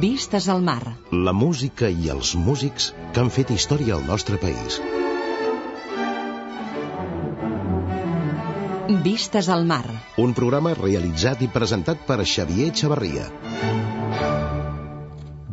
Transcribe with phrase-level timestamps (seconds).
[0.00, 0.82] Vistes al mar.
[1.10, 2.84] La música i els músics
[3.14, 4.76] que han fet història al nostre país.
[9.06, 9.82] Vistes al mar.
[10.22, 13.26] Un programa realitzat i presentat per Xavier Xavarria.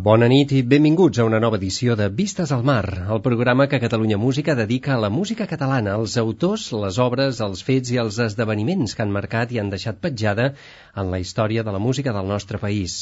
[0.06, 2.84] Bona nit i benvinguts a una nova edició de Vistes al Mar,
[3.16, 7.66] el programa que Catalunya Música dedica a la música catalana, als autors, les obres, els
[7.66, 10.52] fets i els esdeveniments que han marcat i han deixat petjada
[10.94, 13.00] en la història de la música del nostre país.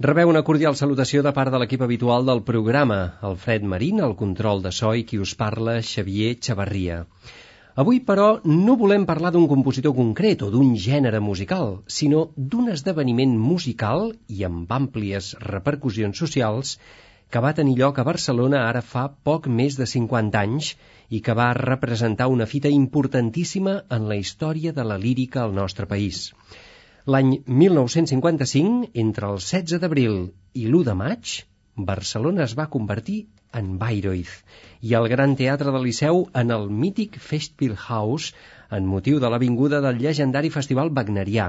[0.00, 4.62] Rebeu una cordial salutació de part de l'equip habitual del programa, Alfred Marín, el control
[4.64, 7.02] de so i qui us parla, Xavier Xavarria.
[7.76, 13.36] Avui, però, no volem parlar d'un compositor concret o d'un gènere musical, sinó d'un esdeveniment
[13.36, 16.78] musical i amb àmplies repercussions socials
[17.28, 20.74] que va tenir lloc a Barcelona ara fa poc més de 50 anys
[21.10, 25.88] i que va representar una fita importantíssima en la història de la lírica al nostre
[25.88, 26.30] país.
[27.10, 30.12] L'any 1955, entre el 16 d'abril
[30.54, 31.32] i l'1 de maig,
[31.88, 33.16] Barcelona es va convertir
[33.60, 34.34] en Bayreuth
[34.90, 38.28] i el Gran Teatre del Liceu en el mític Festspielhaus
[38.78, 41.48] en motiu de l'avinguda del llegendari festival wagnerià.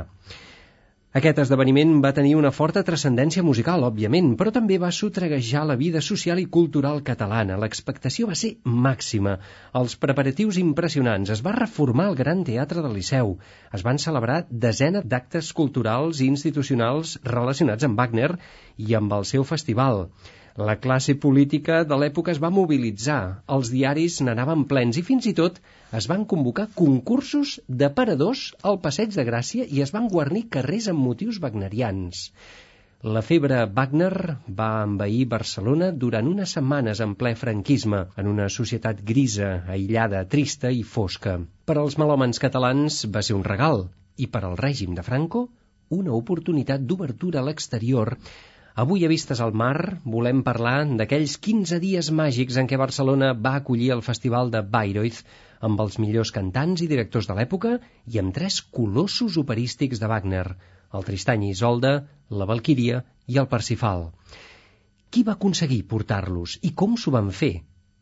[1.19, 6.01] Aquest esdeveniment va tenir una forta transcendència musical, òbviament, però també va sotreguejar la vida
[6.05, 7.59] social i cultural catalana.
[7.63, 8.49] L'expectació va ser
[8.87, 9.35] màxima,
[9.81, 13.35] els preparatius impressionants, es va reformar el Gran Teatre del Liceu,
[13.77, 18.31] es van celebrar desenes d'actes culturals i institucionals relacionats amb Wagner
[18.81, 20.07] i amb el seu festival.
[20.61, 23.21] La classe política de l'època es va mobilitzar,
[23.55, 25.55] els diaris n'anaven plens i fins i tot
[25.99, 30.91] es van convocar concursos de paradors al Passeig de Gràcia i es van guarnir carrers
[30.93, 32.21] amb motius wagnerians.
[33.15, 39.01] La febre Wagner va envair Barcelona durant unes setmanes en ple franquisme, en una societat
[39.09, 41.39] grisa, aïllada, trista i fosca.
[41.65, 43.87] Per als melòmens catalans va ser un regal,
[44.21, 45.47] i per al règim de Franco,
[45.89, 48.19] una oportunitat d'obertura a l'exterior
[48.81, 53.51] Avui a Vistes al Mar volem parlar d'aquells 15 dies màgics en què Barcelona va
[53.59, 55.19] acollir el Festival de Bayreuth
[55.67, 57.75] amb els millors cantants i directors de l'època
[58.09, 60.47] i amb tres colossos operístics de Wagner,
[60.97, 61.91] el Tristany i Isolde,
[62.39, 64.07] la Valquíria i el Parsifal.
[65.13, 67.53] Qui va aconseguir portar-los i com s'ho van fer?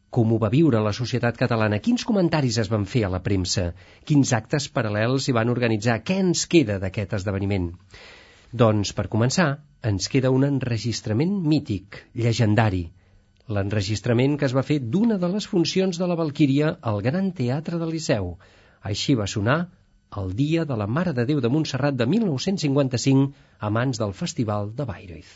[0.08, 1.82] Com ho va viure la societat catalana?
[1.84, 3.74] Quins comentaris es van fer a la premsa?
[4.08, 6.00] Quins actes paral·lels s'hi van organitzar?
[6.00, 7.74] Què ens queda d'aquest esdeveniment?
[8.52, 9.46] Doncs, per començar,
[9.88, 12.82] ens queda un enregistrament mític, llegendari.
[13.48, 17.80] L'enregistrament que es va fer d'una de les funcions de la Valquíria al Gran Teatre
[17.80, 18.36] del Liceu.
[18.92, 19.58] Així va sonar
[20.20, 24.76] el dia de la Mare de Déu de Montserrat de 1955 a mans del Festival
[24.76, 25.36] de Bayreuth.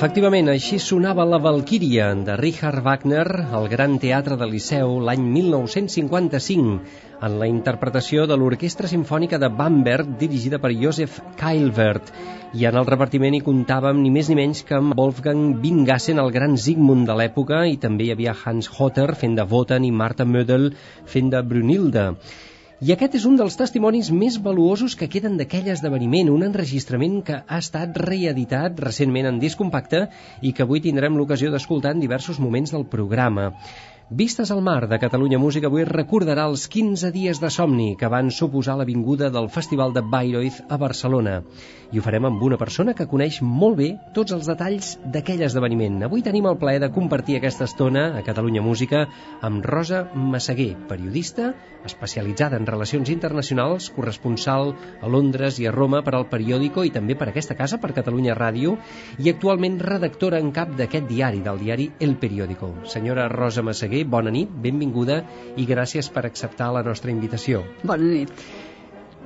[0.00, 3.26] Efectivament, així sonava la Valquíria de Richard Wagner
[3.58, 6.78] al Gran Teatre del Liceu l'any 1955
[7.28, 12.08] en la interpretació de l'Orquestra Simfònica de Bamberg dirigida per Josef Keilwert
[12.56, 16.32] i en el repartiment hi comptàvem ni més ni menys que amb Wolfgang Bingassen, el
[16.32, 20.24] gran Zygmunt de l'època i també hi havia Hans Hotter fent de Wotan i Marta
[20.24, 20.70] Mödel
[21.04, 22.14] fent de Brunilde.
[22.80, 27.42] I aquest és un dels testimonis més valuosos que queden d'aquell esdeveniment, un enregistrament que
[27.44, 30.06] ha estat reeditat recentment en disc compacte
[30.40, 33.50] i que avui tindrem l'ocasió d'escoltar en diversos moments del programa.
[34.10, 38.32] Vistes al mar de Catalunya Música avui recordarà els 15 dies de somni que van
[38.34, 41.36] suposar la vinguda del Festival de Bayreuth a Barcelona.
[41.94, 46.02] I ho farem amb una persona que coneix molt bé tots els detalls d'aquell esdeveniment.
[46.08, 49.06] Avui tenim el plaer de compartir aquesta estona a Catalunya Música
[49.46, 51.52] amb Rosa Massaguer, periodista
[51.84, 57.16] especialitzada en relacions internacionals, corresponsal a Londres i a Roma per al periòdico i també
[57.16, 58.76] per aquesta casa, per Catalunya Ràdio,
[59.18, 62.72] i actualment redactora en cap d'aquest diari, del diari El Periódico.
[62.84, 65.20] Senyora Rosa Massaguer, bona nit, benvinguda
[65.56, 67.64] i gràcies per acceptar la nostra invitació.
[67.84, 68.32] Bona nit.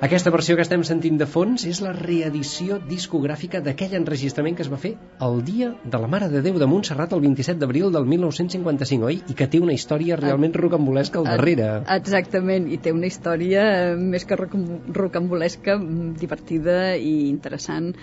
[0.05, 4.69] Aquesta versió que estem sentint de fons és la reedició discogràfica d'aquell enregistrament que es
[4.69, 4.91] va fer
[5.25, 9.17] el dia de la Mare de Déu de Montserrat el 27 d'abril del 1955, oi?
[9.33, 11.69] I que té una història realment rocambolesca al darrere.
[11.95, 17.95] Exactament, i té una història eh, més que rocambolesca, mm, divertida i interessant.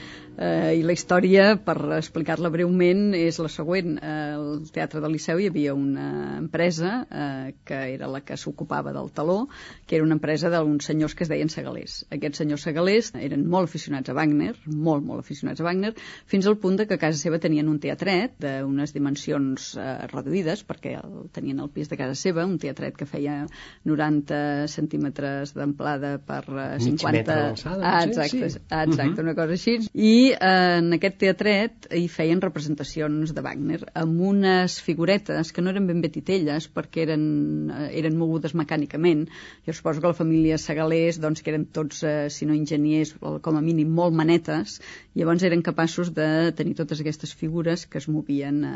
[0.42, 4.00] Eh, I la història, per explicar-la breument, és la següent.
[4.02, 6.10] Al Teatre del Liceu hi havia una
[6.40, 9.44] empresa eh, que era la que s'ocupava del taló,
[9.86, 11.91] que era una empresa d'uns senyors que es deien segalers.
[12.16, 15.94] Aquests senyors segalers eren molt aficionats a Wagner, molt, molt aficionats a Wagner,
[16.32, 20.64] fins al punt de que a casa seva tenien un teatret d'unes dimensions eh, reduïdes,
[20.68, 23.42] perquè el, tenien al pis de casa seva, un teatret que feia
[23.88, 26.92] 90 centímetres d'amplada per eh, 50...
[26.92, 28.60] Mig metre d'alçada, ah, exacte, sí.
[28.62, 29.16] exacte, uh Mhm.
[29.16, 29.22] -huh.
[29.22, 29.78] una cosa així.
[29.94, 35.70] I eh, en aquest teatret hi feien representacions de Wagner amb unes figuretes que no
[35.70, 39.28] eren ben bé titelles perquè eren, eh, eren mogudes mecànicament.
[39.66, 43.58] Jo suposo que la família Segalés, doncs, que eren tots, eh, si no enginyers, com
[43.58, 44.80] a mínim molt manetes,
[45.18, 46.28] llavors eren capaços de
[46.58, 48.74] tenir totes aquestes figures que es movien eh,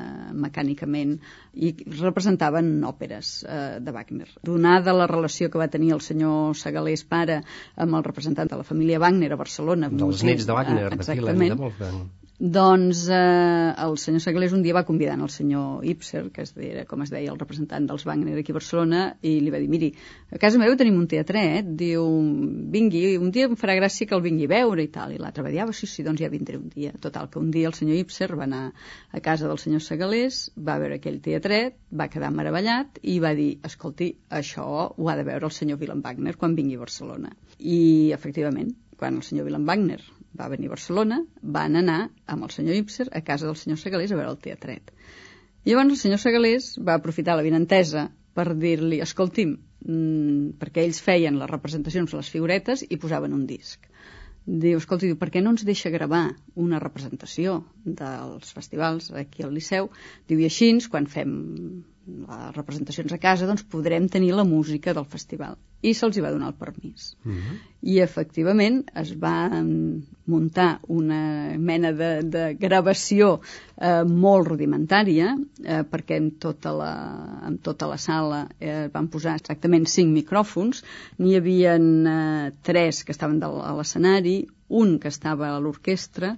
[0.47, 1.17] mecànicament
[1.53, 1.71] i
[2.01, 4.29] representaven òperes eh, de Wagner.
[4.43, 7.41] Donada la relació que va tenir el senyor Segalés pare
[7.75, 10.95] amb el representant de la família Wagner a Barcelona, Dels nets de Wagner, eh, i
[10.95, 12.05] de exactament, Wolfgang.
[12.39, 16.83] Doncs eh, el senyor Segalés un dia va convidar el senyor Ipser, que es deia,
[16.85, 19.93] com es deia el representant dels Wagner aquí a Barcelona, i li va dir, miri,
[20.35, 22.03] a casa meva tenim un teatret, diu,
[22.75, 25.45] vingui, un dia em farà gràcia que el vingui a veure i tal, i l'altre
[25.45, 26.91] va dir, ah, sí, sí, doncs ja vindré un dia.
[26.99, 28.65] Total, que un dia el senyor Ipser va anar
[29.15, 33.53] a casa del senyor Segalés, va veure aquell teatret, va quedar meravellat i va dir,
[33.63, 37.31] escolti, això ho ha de veure el senyor Willem Wagner quan vingui a Barcelona.
[37.59, 40.01] I, efectivament, quan el senyor Willem Wagner
[40.39, 41.99] va venir a Barcelona, van anar
[42.31, 44.91] amb el senyor Ipser a casa del senyor Segalés a veure el teatret.
[45.65, 49.55] Llavors el senyor Segalés va aprofitar la vinentesa per dir-li, escolti'm,
[49.87, 53.87] mmm, perquè ells feien les representacions les figuretes i posaven un disc.
[54.45, 59.55] Diu, escolti, diu, per què no ens deixa gravar una representació dels festivals aquí al
[59.55, 59.89] Liceu?
[60.29, 61.31] Diu, i així, quan fem
[62.05, 65.55] les representacions a casa, doncs podrem tenir la música del festival.
[65.85, 67.15] I se'ls hi va donar el permís.
[67.23, 67.57] Mm -hmm.
[67.81, 69.49] I efectivament es va
[70.25, 73.41] muntar una mena de, de gravació
[73.77, 76.93] eh, molt rudimentària eh, perquè en tota la,
[77.47, 80.83] en tota la sala eh, van posar exactament cinc micròfons
[81.17, 86.37] n'hi havia eh, tres que estaven del, a l'escenari un que estava a l'orquestra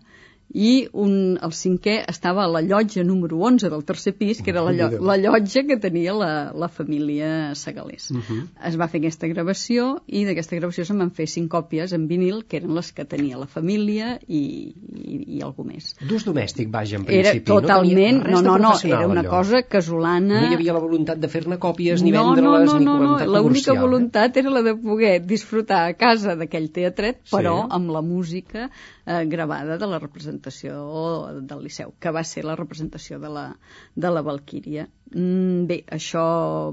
[0.53, 4.61] i un, el cinquè estava a la llotja número 11 del tercer pis, que era
[4.63, 8.11] la, llo la llotja que tenia la, la família Segalés.
[8.11, 8.47] Uh -huh.
[8.63, 12.45] Es va fer aquesta gravació i d'aquesta gravació se'n van fer cinc còpies en vinil,
[12.47, 15.95] que eren les que tenia la família i, i, i algú més.
[16.01, 17.45] D'ús domèstic, vaja, en Era principi.
[17.45, 19.29] totalment, no, no, no, no, era una allò.
[19.29, 20.41] cosa casolana.
[20.41, 22.94] No hi havia la voluntat de fer-ne còpies, ni no, vendre-les, no, no, ni no,
[22.94, 22.99] no.
[22.99, 23.79] voluntat l'única eh?
[23.79, 27.68] voluntat era la de poder disfrutar a casa d'aquell teatret, però Sí.
[27.71, 28.69] amb la música
[29.06, 33.47] eh, gravada de la representació del Liceu, que va ser la representació de la,
[33.95, 34.87] de la Valquíria.
[35.13, 36.21] Mm, bé, això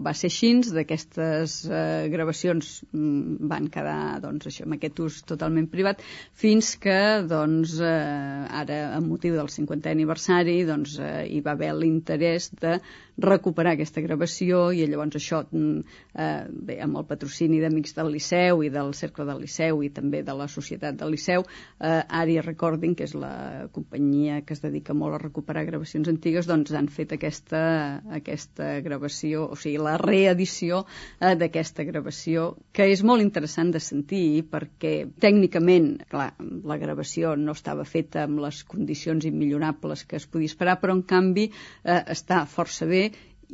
[0.03, 5.69] va ser així, d'aquestes eh, gravacions mm, van quedar doncs, això, amb aquest ús totalment
[5.71, 6.03] privat,
[6.35, 6.99] fins que
[7.31, 12.81] doncs, eh, ara, amb motiu del 50è aniversari, doncs, eh, hi va haver l'interès de
[13.17, 18.63] recuperar aquesta gravació i llavors això, mm, eh, bé, amb el patrocini d'Amics del Liceu
[18.65, 21.45] i del Cercle del Liceu i també de la Societat del Liceu,
[21.81, 26.47] eh, Aria Recording, que és la companyia que es dedica molt a recuperar gravacions antigues,
[26.47, 30.85] doncs han fet aquesta, aquesta gravació, o sigui, la reedició
[31.21, 37.53] eh, d'aquesta gravació, que és molt interessant de sentir perquè tècnicament, clar, la gravació no
[37.53, 41.51] estava feta amb les condicions immillorables que es podia esperar, però en canvi
[41.85, 43.04] eh, està força bé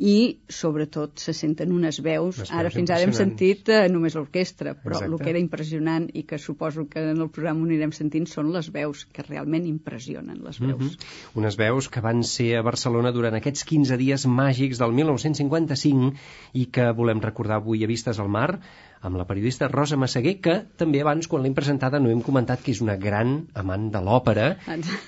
[0.01, 4.73] i sobretot se senten unes veus, veus ara fins ara hem sentit eh, només l'orquestra
[4.73, 5.11] però Exacte.
[5.11, 8.49] el que era impressionant i que suposo que en el programa ho anirem sentint són
[8.55, 10.81] les veus, que realment impressionen les veus.
[10.81, 11.37] Mm -hmm.
[11.43, 16.13] Unes veus que van ser a Barcelona durant aquests 15 dies màgics del 1955
[16.53, 18.59] i que volem recordar avui a Vistes al Mar
[19.01, 22.73] amb la periodista Rosa Massaguer, que també abans, quan l'hem presentada, no hem comentat que
[22.73, 24.47] és una gran amant de l'òpera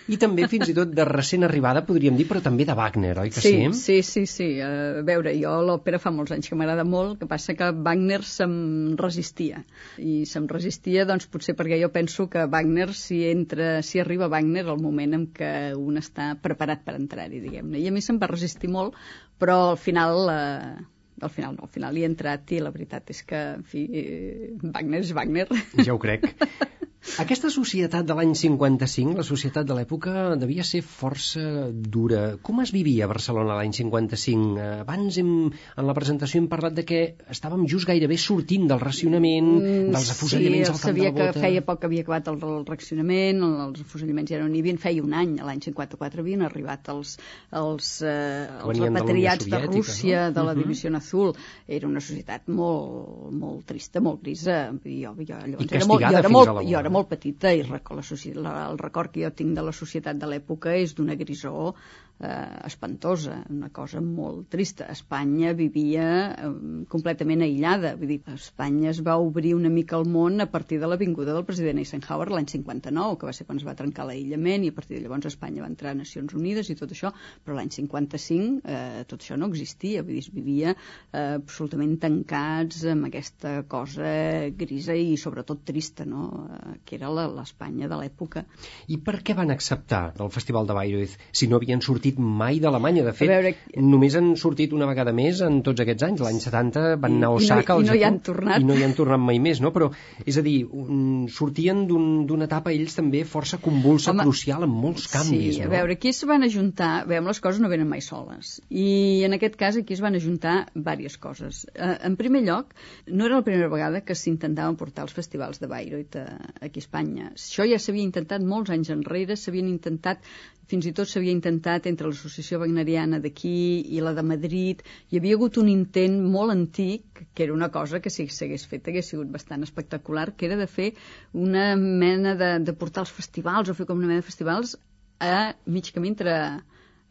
[0.09, 3.33] i també fins i tot de recent arribada, podríem dir, però també de Wagner, oi
[3.33, 3.53] que sí?
[3.73, 4.25] Sí, sí, sí.
[4.33, 4.47] sí.
[4.65, 8.95] A veure, jo l'òpera fa molts anys que m'agrada molt, que passa que Wagner se'm
[8.99, 9.61] resistia.
[10.01, 14.65] I se'm resistia, doncs, potser perquè jo penso que Wagner, si entra, si arriba Wagner,
[14.65, 17.77] el moment en què un està preparat per entrar-hi, diguem-ne.
[17.83, 18.97] I a mi se'm va resistir molt,
[19.37, 20.25] però al final...
[20.33, 20.89] Eh,
[21.23, 23.85] al final no, al final hi he entrat i la veritat és que, en fi,
[24.03, 25.47] eh, Wagner és Wagner.
[25.81, 26.27] Ja ho crec.
[27.19, 31.41] Aquesta societat de l'any 55, la societat de l'època, devia ser força
[31.71, 32.37] dura.
[32.41, 34.63] Com es vivia a Barcelona l'any 55?
[34.85, 37.01] Abans, hem, en la presentació, hem parlat de que
[37.35, 41.15] estàvem just gairebé sortint del racionament, Mm, dels afusellaments sí, al camp de sabia la
[41.17, 41.43] que bota...
[41.43, 44.77] feia poc que havia acabat el, el racionament, el, els afusellaments ja no n'hi havia,
[44.87, 47.17] feia un any, l'any 54 havien arribat els,
[47.51, 50.33] els, eh, els de repatriats de, Soviètica, Rússia, no?
[50.39, 50.63] de la Mhm.
[50.63, 51.33] Divisió Azul.
[51.67, 54.71] Era una societat molt, molt trista, molt grisa.
[54.85, 56.79] I jo, jo, llavors I era molt, jo, castigada era fins molt, a la jo
[56.79, 56.92] era.
[56.95, 61.17] Molt petita i el record que jo tinc de la societat de l'època és d'una
[61.23, 61.73] grisor
[62.19, 64.87] eh, espantosa, una cosa molt trista.
[64.91, 66.51] Espanya vivia eh,
[66.91, 67.93] completament aïllada.
[67.99, 71.47] Vull dir, Espanya es va obrir una mica al món a partir de l'avinguda del
[71.47, 74.97] president Eisenhower l'any 59, que va ser quan es va trencar l'aïllament i a partir
[74.97, 79.03] de llavors Espanya va entrar a Nacions Unides i tot això, però l'any 55 eh,
[79.09, 84.95] tot això no existia, vull dir, es vivia eh, absolutament tancats amb aquesta cosa grisa
[84.95, 86.47] i sobretot trista, no?
[86.47, 88.45] Eh, que era l'Espanya de l'època.
[88.91, 93.03] I per què van acceptar el Festival de Bayreuth si no havien sortit mai d'Alemanya?
[93.03, 96.21] De fet, A veure- només han sortit una vegada més en tots aquests anys.
[96.21, 98.59] L'any 70 van anar a i no- Osaka, i no hi han tornat.
[98.61, 99.71] I no hi han tornat mai més, no?
[99.73, 99.91] Però,
[100.25, 104.73] és a dir, un, sortien d'un- d'una etapa ells també força convulsa, Home, crucial, amb
[104.75, 105.71] molts canvis, sí, a no?
[105.71, 109.55] veure, aquí es van ajuntar, veiem, les coses no venen mai soles, i en aquest
[109.55, 111.65] cas aquí es van ajuntar diverses coses.
[111.75, 112.73] Eh, en primer lloc,
[113.07, 116.25] no era la primera vegada que s'intentaven portar els festivals de Bayreuth a,
[116.61, 117.31] aquí a Espanya.
[117.35, 120.19] Això ja s'havia intentat molts anys enrere, s'havien intentat
[120.67, 123.55] fins i tot s'havia intentat entre l'associació wagneriana d'aquí
[123.95, 124.83] i la de Madrid.
[125.09, 128.89] Hi havia hagut un intent molt antic, que era una cosa que si s'hagués fet
[128.89, 130.91] hagués sigut bastant espectacular, que era de fer
[131.33, 134.77] una mena de, de portar els festivals, o fer com una mena de festivals
[135.23, 136.35] a mig camí entre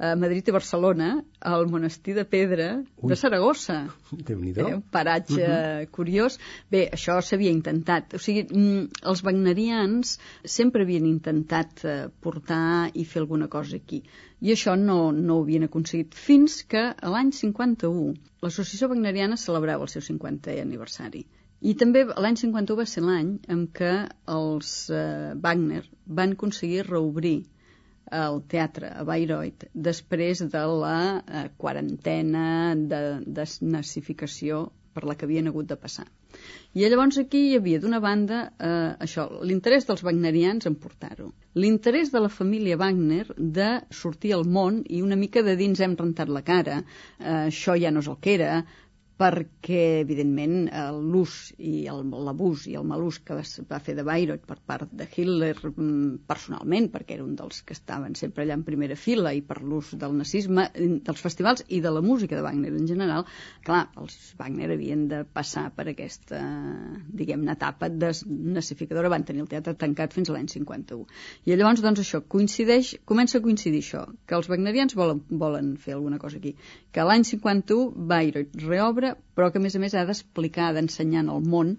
[0.02, 3.10] a Madrid i Barcelona, al monestir de Pedra Ui.
[3.10, 3.76] de Saragossa.
[4.28, 4.64] Déu-n'hi-do.
[4.66, 5.90] Eh, un paratge uh -huh.
[5.94, 6.38] curiós.
[6.70, 8.14] Bé, això s'havia intentat.
[8.14, 14.02] O sigui, mm, els wagnerians sempre havien intentat eh, portar i fer alguna cosa aquí.
[14.40, 16.14] I això no, no ho havien aconseguit.
[16.14, 21.26] Fins que l'any 51 l'associació wagneriana celebrava el seu 50è aniversari.
[21.60, 27.44] I també l'any 51 va ser l'any en què els eh, Wagner van aconseguir reobrir
[28.10, 35.48] el teatre a Bayreuth després de la eh, quarantena de desnazificació per la que havien
[35.48, 36.06] hagut de passar.
[36.72, 41.28] I llavors aquí hi havia d'una banda eh, això, l'interès dels wagnerians en portar-ho,
[41.64, 43.68] l'interès de la família Wagner de
[44.02, 46.78] sortir al món i una mica de dins hem rentat la cara,
[47.18, 48.62] eh, això ja no és el que era,
[49.22, 54.02] perquè, evidentment, eh, l'ús i l'abús i el mal ús que es va fer de
[54.06, 58.56] Bayreuth per part de Hitler mm, personalment, perquè era un dels que estaven sempre allà
[58.58, 62.34] en primera fila, i per l'ús del nazisme, eh, dels festivals i de la música
[62.34, 63.26] de Wagner en general,
[63.62, 66.42] clar, els Wagner havien de passar per aquesta,
[67.22, 71.06] diguem-ne, etapa desnazificadora, van tenir el teatre tancat fins a l'any 51.
[71.46, 75.94] I llavors, doncs, això coincideix, comença a coincidir això, que els wagnerians volen, volen fer
[75.94, 76.56] alguna cosa aquí,
[76.90, 81.46] que l'any 51 Bayreuth reobre, però que a més a més ha d'explicar, d'ensenyar al
[81.54, 81.76] món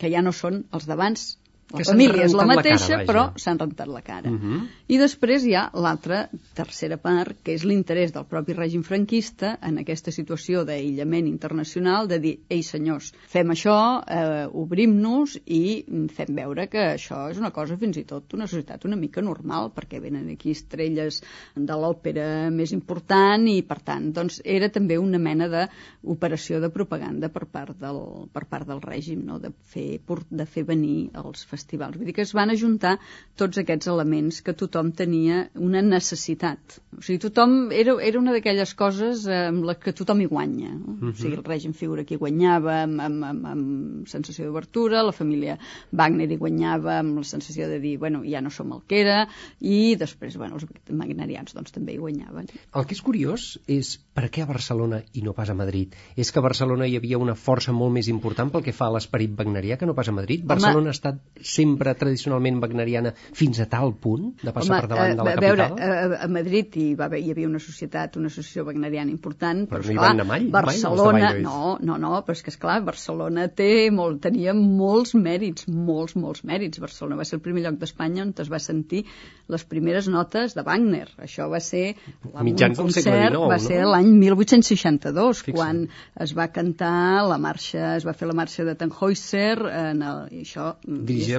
[0.00, 1.26] que ja no són els d'abans,
[1.70, 4.30] la Que família és la rentat la mateixa, cara, però s'han rentat la cara.
[4.30, 4.60] Uh -huh.
[4.88, 9.78] I després hi ha l'altra tercera part, que és l'interès del propi règim franquista en
[9.78, 16.66] aquesta situació d'aïllament internacional, de dir, ei senyors, fem això, eh, obrim-nos i fem veure
[16.66, 20.28] que això és una cosa fins i tot una societat una mica normal, perquè venen
[20.30, 21.22] aquí estrelles
[21.54, 27.28] de l'òpera més important i, per tant, doncs, era també una mena d'operació de propaganda
[27.28, 29.38] per part del, per part del règim, no?
[29.38, 30.00] de, fer,
[30.30, 31.59] de fer venir els festivals.
[31.98, 32.96] Vull dir que es van ajuntar
[33.40, 36.78] tots aquests elements que tothom tenia una necessitat.
[36.96, 40.72] O sigui, tothom era, era una d'aquelles coses amb les que tothom hi guanya.
[40.74, 41.10] No?
[41.10, 45.14] O sigui, el règim figura que hi guanyava amb, amb, amb, amb sensació d'obertura, la
[45.16, 45.56] família
[45.96, 49.22] Wagner hi guanyava amb la sensació de dir, bueno, ja no som el que era,
[49.60, 52.50] i després, bueno, els wagnerians doncs, també hi guanyaven.
[52.76, 55.94] El que és curiós és per què a Barcelona i no pas a Madrid?
[56.16, 58.94] És que a Barcelona hi havia una força molt més important pel que fa a
[58.96, 60.44] l'esperit wagnerià que no pas a Madrid?
[60.44, 65.10] Barcelona ha estat sempre tradicionalment wagneriana fins a tal punt de passar Home, per davant
[65.10, 66.14] eh, de la a veure, capital?
[66.20, 69.80] a, a Madrid hi, va haver, hi havia una societat, una associació wagneriana important, Però
[69.80, 70.40] però, no esclar, mai?
[70.44, 71.42] Mai, Barcelona, Bayreuth?
[71.44, 76.44] no, no, no, però és que esclar, Barcelona té molt, tenia molts mèrits, molts, molts
[76.46, 76.80] mèrits.
[76.82, 79.04] Barcelona va ser el primer lloc d'Espanya on es va sentir
[79.50, 81.06] les primeres notes de Wagner.
[81.20, 81.94] Això va ser
[82.32, 83.64] la, Mitjans un del segle XIX, va no?
[83.66, 85.56] ser l'any 1862, Fixa't.
[85.56, 85.82] quan
[86.24, 90.70] es va cantar la marxa, es va fer la marxa de Tannhäuser, en el, això...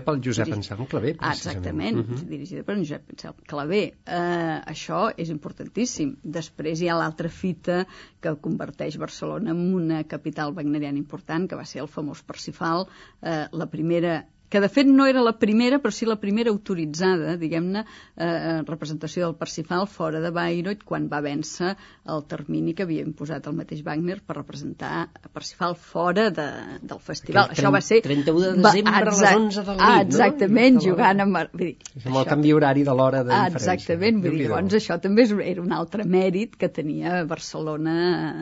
[0.02, 1.58] Dirigida pel Josep Dirigi- Anselm Clavé, Ah, precisament.
[1.58, 2.16] exactament, uh Mhm.
[2.16, 2.28] -huh.
[2.28, 3.94] dirigida per en Josep Anselm Clavé.
[4.06, 6.16] Eh, això és importantíssim.
[6.24, 7.88] Després hi ha l'altra fita
[8.20, 12.88] que converteix Barcelona en una capital wagneriana important, que va ser el famós Parsifal,
[13.22, 17.38] eh, la primera que de fet no era la primera, però sí la primera autoritzada,
[17.40, 17.86] diguem-ne,
[18.18, 21.70] eh, representació del Parsifal fora de Bayreuth, quan va vèncer
[22.12, 26.48] el termini que havia imposat el mateix Wagner per representar Parsifal fora de,
[26.84, 27.46] del festival.
[27.48, 28.02] Aquell Això va ser...
[28.04, 30.10] 31 de va- desembre a les exact- 11 de la nit, ah, no?
[30.10, 30.86] Exactament, hora.
[30.90, 31.40] jugant amb...
[31.54, 33.78] Vull dir, Amb el això- canvi horari de l'hora de Ah, diferència.
[33.78, 37.96] exactament, vull dir, llavors això també és, era un altre mèrit que tenia Barcelona,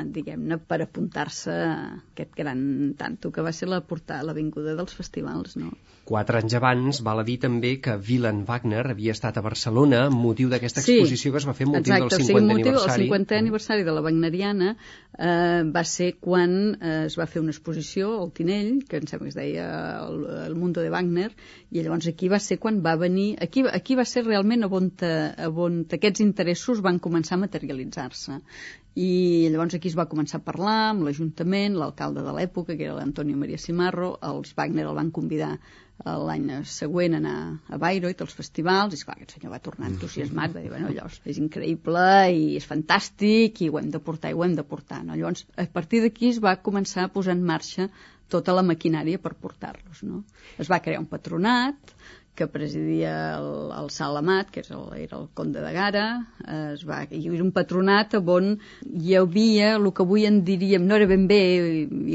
[0.10, 1.78] diguem-ne, per apuntar-se a
[2.16, 5.70] aquest gran tanto que va ser la portada, l'avinguda dels festivals, no?
[6.10, 10.18] Quatre anys abans, val a dir també que Wilhelm Wagner havia estat a Barcelona amb
[10.18, 12.72] motiu d'aquesta exposició que es va fer amb motiu exacte, del o sigui, 50 motiu
[12.72, 13.06] aniversari.
[13.12, 18.16] 50è aniversari de la Wagneriana eh, va ser quan eh, es va fer una exposició
[18.24, 19.70] al Tinell, que em sembla que es deia
[20.08, 21.30] el, el Mundo de Wagner,
[21.70, 23.30] i llavors aquí va ser quan va venir...
[23.46, 25.14] Aquí, aquí va ser realment on, te,
[25.46, 28.42] on aquests interessos van començar a materialitzar-se.
[29.00, 32.98] I llavors aquí es va començar a parlar amb l'Ajuntament, l'alcalde de l'època, que era
[32.98, 37.38] l'Antonio Maria Simarro, els Wagner el van convidar eh, l'any següent a anar
[37.70, 41.08] a Bayreuth, als festivals, i esclar, aquest senyor va tornar entusiasmat, va dir, bueno, allò
[41.32, 45.04] és increïble i és fantàstic i ho hem de portar i ho hem de portar.
[45.08, 45.16] No?
[45.16, 47.88] Llavors, a partir d'aquí es va començar a posar en marxa
[48.30, 50.04] tota la maquinària per portar-los.
[50.06, 50.26] No?
[50.60, 51.96] Es va crear un patronat
[52.40, 56.06] que presidia el, el Salamat, que és el, era el conde de Gara,
[56.46, 58.54] eh, es va, i era un patronat on
[58.86, 61.40] hi havia el que avui en diríem, no era ben bé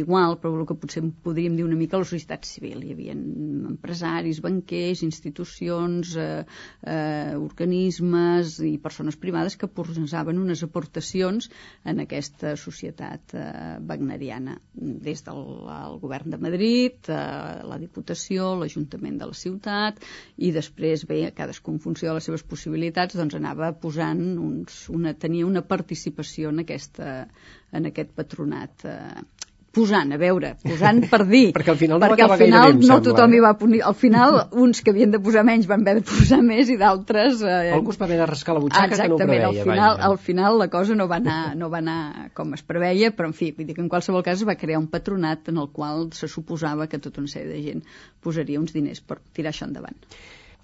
[0.00, 2.83] igual, però el que potser podríem dir una mica la societat civil.
[2.85, 6.45] Hi havia empresaris, banquers, institucions, eh,
[6.87, 11.50] eh, organismes i persones privades que posaven unes aportacions
[11.85, 13.45] en aquesta societat eh,
[13.85, 17.19] wagneriana, des del el govern de Madrid, eh,
[17.69, 20.00] la Diputació, l'Ajuntament de la ciutat,
[20.37, 25.15] i després, bé, cadascú en funció de les seves possibilitats, doncs anava posant uns, una,
[25.26, 27.15] tenia una participació en, aquesta,
[27.73, 28.97] en aquest patronat eh,
[29.75, 31.49] posant, a veure, posant per dir.
[31.56, 33.39] Perquè al final no perquè al final gaire bé, no tothom eh?
[33.39, 33.80] hi va punir.
[33.91, 37.43] Al final, uns que havien de posar menys van haver de posar més i d'altres...
[37.43, 39.50] Eh, Algú es va haver de rascar la butxaca que no ho Exactament, preveia.
[39.50, 40.10] al final, vaja.
[40.10, 43.37] al final la cosa no va, anar, no va anar com es preveia, però en
[43.37, 46.08] fi, vull dir que en qualsevol cas es va crear un patronat en el qual
[46.17, 47.84] se suposava que tota una sèrie de gent
[48.25, 49.99] posaria uns diners per tirar això endavant.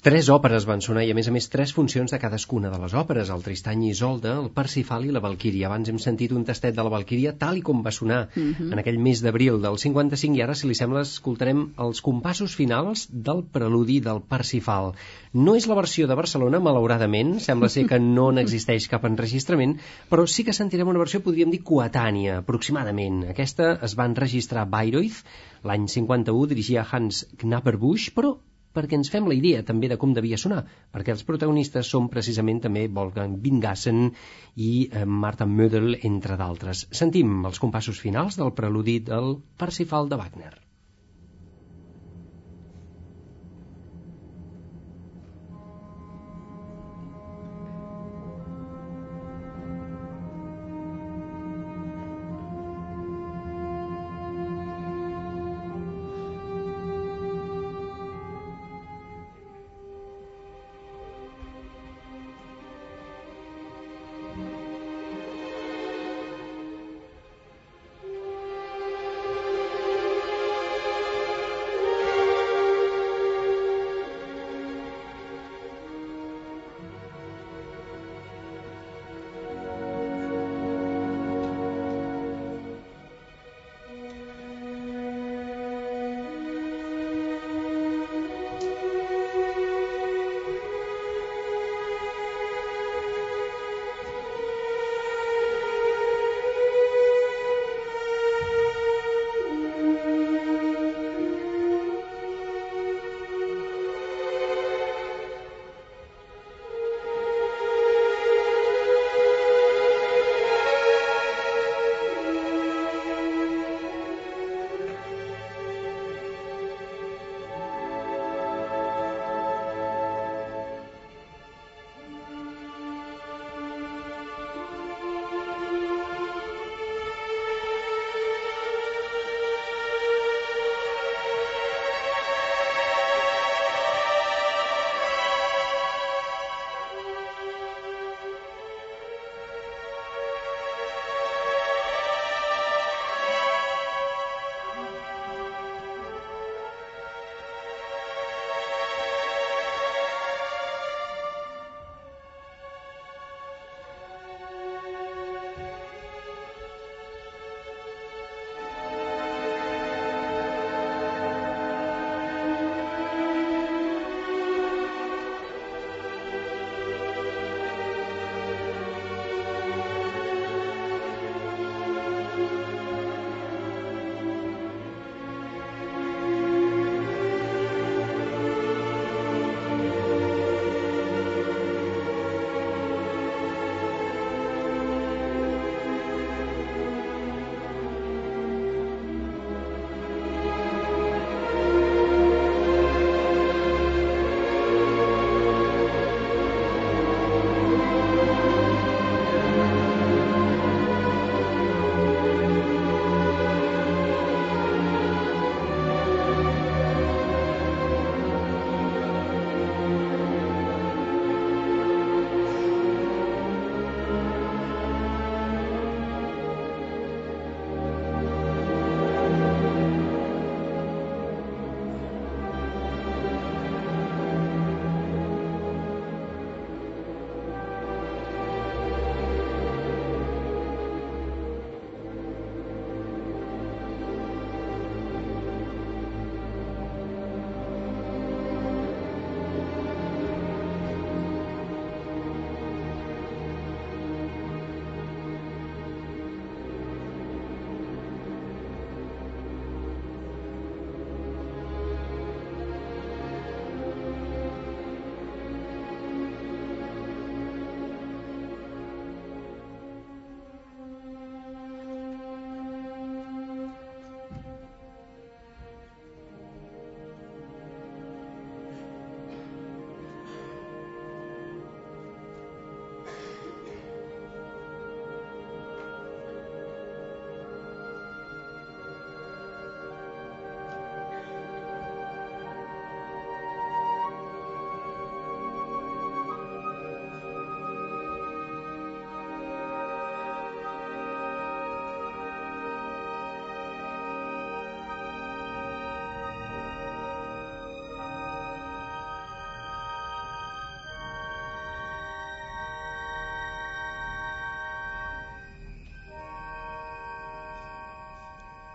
[0.01, 2.95] Tres òperes van sonar i, a més a més, tres funcions de cadascuna de les
[2.97, 5.67] òperes, el Tristany i Isolde, el Parsifal i la Valquíria.
[5.69, 8.73] Abans hem sentit un tastet de la Valquíria tal i com va sonar Mhm.
[8.73, 13.09] en aquell mes d'abril del 55 i ara, si li sembla, escoltarem els compassos finals
[13.13, 14.95] del preludi del Parsifal.
[15.35, 19.77] No és la versió de Barcelona, malauradament, sembla ser que no n'existeix cap enregistrament,
[20.09, 23.27] però sí que sentirem una versió, podríem dir, coetània, aproximadament.
[23.29, 25.27] Aquesta es va enregistrar a Bayreuth,
[25.63, 28.39] l'any 51, dirigia Hans Knapperbusch, però
[28.77, 30.63] perquè ens fem la idea també de com devia sonar,
[30.95, 34.09] perquè els protagonistes són precisament també Wolfgang Bingassen
[34.57, 36.87] i eh, Martha Mödel, entre d'altres.
[37.03, 40.55] Sentim els compassos finals del preludi del Parsifal de Wagner.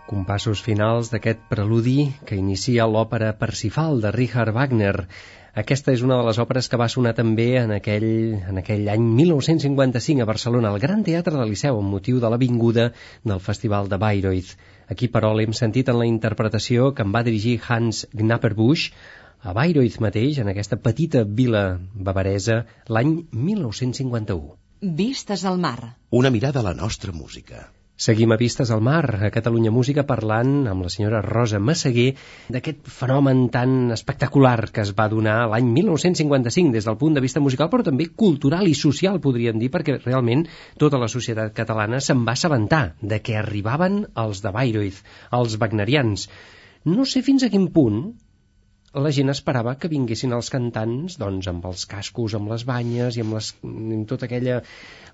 [0.06, 5.08] Compassos finals d'aquest preludi que inicia l'òpera Parsifal de Richard Wagner.
[5.62, 8.08] Aquesta és una de les òperes que va sonar també en aquell,
[8.50, 12.38] en aquell any 1955 a Barcelona, al Gran Teatre del Liceu, amb motiu de la
[12.42, 12.90] vinguda
[13.24, 14.52] del Festival de Bayreuth.
[14.92, 18.90] Aquí, però, l'hem sentit en la interpretació que en va dirigir Hans Gnapperbusch
[19.42, 21.64] a Bayreuth mateix, en aquesta petita vila
[21.94, 24.54] bavaresa, l'any 1951.
[25.00, 25.96] Vistes al mar.
[26.10, 27.70] Una mirada a la nostra música.
[27.96, 32.10] Seguim a Vistes al Mar, a Catalunya Música, parlant amb la senyora Rosa Massaguer
[32.52, 37.40] d'aquest fenomen tan espectacular que es va donar l'any 1955 des del punt de vista
[37.40, 40.44] musical, però també cultural i social, podríem dir, perquè realment
[40.76, 45.00] tota la societat catalana se'n va assabentar de que arribaven els de Bayreuth,
[45.40, 46.28] els wagnerians.
[46.84, 48.02] No sé fins a quin punt
[48.96, 53.24] la gent esperava que vinguessin els cantants doncs, amb els cascos, amb les banyes i
[53.24, 54.60] amb, les, amb tota aquella...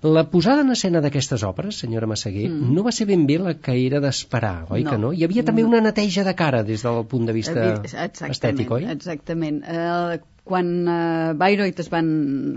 [0.03, 2.73] La posada en escena d'aquestes òperes, senyora Massaguer, mm.
[2.75, 4.91] no va ser ben bé la que era d'esperar, oi no.
[4.91, 5.13] que no?
[5.15, 8.89] Hi havia també una neteja de cara des del punt de vista estètic, oi?
[8.91, 9.61] Exactament.
[9.63, 12.09] Eh, quan eh, Bayreuth es van,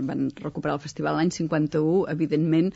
[0.09, 2.71] van recuperar el festival l'any 51, evidentment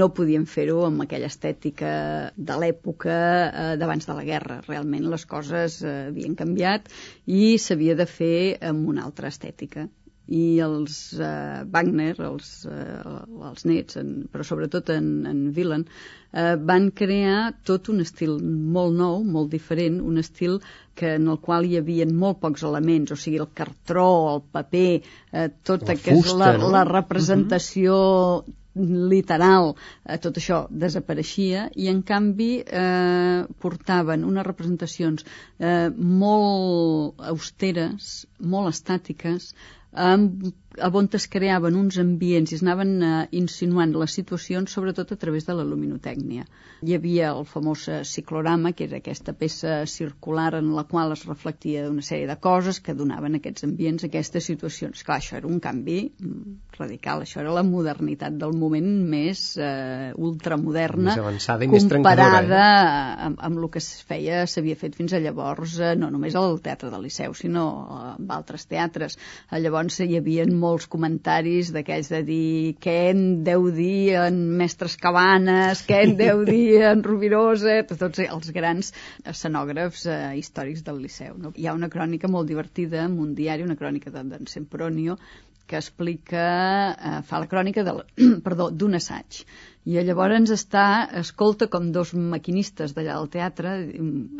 [0.00, 1.90] no podien fer-ho amb aquella estètica
[2.36, 4.60] de l'època eh, d'abans de la guerra.
[4.68, 6.88] Realment les coses eh, havien canviat
[7.26, 8.36] i s'havia de fer
[8.72, 9.88] amb una altra estètica
[10.32, 15.90] i els uh, Wagner, els, uh, els nets, en, però sobretot en, en Wieland,
[16.32, 20.58] uh, van crear tot un estil molt nou, molt diferent, un estil
[20.96, 24.90] que en el qual hi havia molt pocs elements, o sigui, el cartró, el paper,
[25.34, 26.74] uh, tota la fusta, la, no?
[26.78, 34.46] la representació uh -huh literal, eh, tot això desapareixia i en canvi eh, portaven unes
[34.46, 35.24] representacions
[35.58, 39.52] eh, molt austeres, molt estàtiques,
[39.94, 45.16] amb on es creaven uns ambients i es anaven uh, insinuant les situacions sobretot a
[45.16, 46.46] través de la luminotècnia.
[46.84, 51.22] Hi havia el famós eh, ciclorama, que era aquesta peça circular en la qual es
[51.24, 55.04] reflectia una sèrie de coses que donaven aquests ambients, aquestes situacions.
[55.06, 60.10] Clar, això era un canvi mm, radical, això era la modernitat del moment més uh,
[60.18, 63.24] ultramoderna més avançada i comparada més eh?
[63.28, 66.58] amb, amb el que es feia, s'havia fet fins a llavors, uh, no només al
[66.64, 69.16] Teatre del Liceu, sinó uh, amb altres teatres.
[69.48, 74.98] Uh, llavors hi havia molts comentaris d'aquells de dir què en deu dir en Mestres
[75.00, 78.92] Cabanes, què en deu dir en Rubirosa, tots els grans
[79.34, 81.38] escenògrafs eh, històrics del Liceu.
[81.38, 81.54] No?
[81.56, 85.18] Hi ha una crònica molt divertida en un diari, una crònica d'en Sempronio,
[85.66, 86.46] que explica,
[86.92, 87.84] eh, fa la crònica
[88.80, 89.44] d'un assaig.
[89.84, 90.84] I llavors està,
[91.20, 93.74] escolta com dos maquinistes d'allà del teatre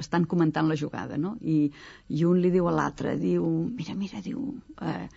[0.01, 1.35] estan comentant la jugada, no?
[1.41, 1.71] I,
[2.09, 3.45] i un li diu a l'altre, diu,
[3.77, 5.09] mira, mira, diu, eh,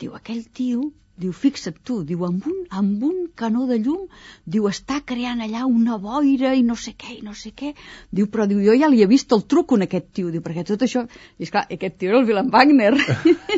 [0.00, 0.84] Diu, aquell tio
[1.20, 4.06] Diu, fixa't tu, diu, amb un, amb un canó de llum,
[4.48, 7.74] diu, està creant allà una boira i no sé què, i no sé què.
[8.10, 10.64] Diu, però diu, jo ja li he vist el truc en aquest tio, diu, perquè
[10.68, 11.04] tot això...
[11.40, 12.94] I esclar, aquest tio era el Willem Wagner.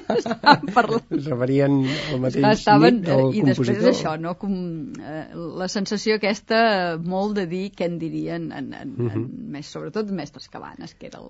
[0.77, 1.07] parlant.
[1.14, 1.79] Es referien
[2.12, 4.35] al mateix Estaven, nit del I després és això, no?
[4.40, 4.55] Com,
[4.98, 5.25] eh,
[5.62, 6.62] la sensació aquesta
[6.98, 9.12] molt de dir què en dirien en, en, uh -huh.
[9.12, 9.51] en, mhm.
[9.55, 11.20] més, sobretot Mestres Cabanes, que era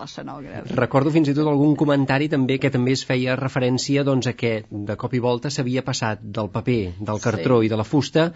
[0.00, 0.70] l'escenògraf.
[0.76, 4.64] Recordo fins i tot algun comentari també que també es feia referència doncs, a que
[4.70, 7.68] de cop i volta s'havia passat del paper, del cartró sí.
[7.68, 8.30] i de la fusta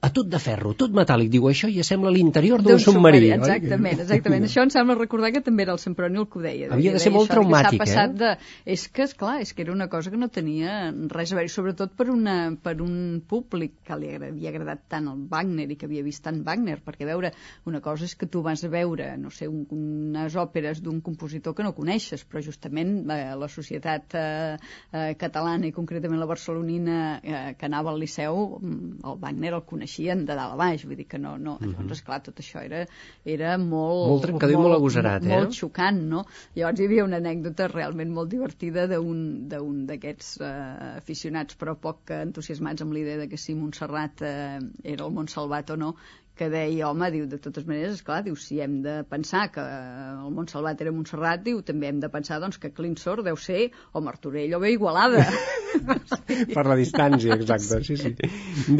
[0.00, 1.28] a tot de ferro, tot metàl·lic.
[1.28, 3.18] Diu, això ja sembla l'interior d'un submarí.
[3.20, 3.32] submarí.
[3.36, 4.04] Exactament, oi?
[4.06, 4.46] exactament.
[4.48, 6.70] això em sembla recordar que també era el Semproni el que ho deia.
[6.72, 8.06] Havia de ser molt traumàtic, eh?
[8.16, 8.30] De...
[8.64, 10.78] És que, és clar, és que era una cosa que no tenia
[11.12, 15.26] res a veure, sobretot per, una, per un públic que li havia agradat tant el
[15.28, 17.34] Wagner i que havia vist tant Wagner, perquè veure,
[17.68, 21.52] una cosa és que tu vas a veure, no sé, un, unes òperes d'un compositor
[21.52, 24.56] que no coneixes, però justament la, eh, la societat eh,
[24.96, 29.64] eh, catalana i concretament la barcelonina eh, que anava al Liceu, mm, el Wagner el
[29.68, 31.36] coneixia coneixien de dalt a baix, vull dir que no...
[31.38, 31.58] no.
[31.58, 31.70] -huh.
[31.70, 32.86] Llavors, esclar, tot això era,
[33.24, 34.08] era molt...
[34.08, 35.28] Molt trencador molt, i molt agosarat, eh?
[35.28, 36.24] Molt xocant, no?
[36.54, 42.82] Llavors hi havia una anècdota realment molt divertida d'un d'aquests uh, aficionats, però poc entusiasmats
[42.82, 45.94] amb l'idea de que si Montserrat uh, era el Montsalvat o no,
[46.40, 50.30] que deia, home, diu, de totes maneres, esclar, diu, si hem de pensar que el
[50.32, 54.54] Montsalvat era Montserrat, diu, també hem de pensar, doncs, que Clinsor deu ser o Martorell
[54.56, 55.26] o bé Igualada.
[56.56, 58.12] per la distància, exacte, sí, sí.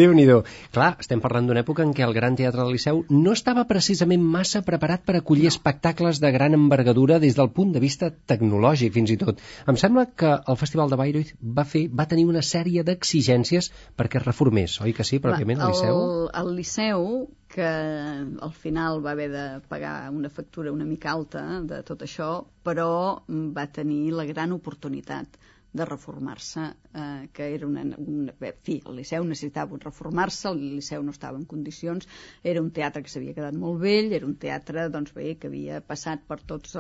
[0.01, 0.41] Déu-n'hi-do.
[0.75, 4.23] Clar, estem parlant d'una època en què el Gran Teatre del Liceu no estava precisament
[4.37, 5.55] massa preparat per acollir no.
[5.55, 9.43] espectacles de gran envergadura des del punt de vista tecnològic, fins i tot.
[9.71, 14.21] Em sembla que el Festival de Bayreuth va, fer, va tenir una sèrie d'exigències perquè
[14.21, 16.01] es reformés, oi que sí, pròpiament, el Liceu?
[16.01, 17.07] El, el Liceu
[17.51, 22.31] que al final va haver de pagar una factura una mica alta de tot això,
[22.63, 22.91] però
[23.29, 25.41] va tenir la gran oportunitat
[25.73, 28.35] de reformar-se, eh, que era una, una...
[28.41, 32.09] En fi, el Liceu necessitava reformar-se, el Liceu no estava en condicions,
[32.43, 35.81] era un teatre que s'havia quedat molt vell, era un teatre, doncs bé, que havia
[35.93, 36.75] passat per totes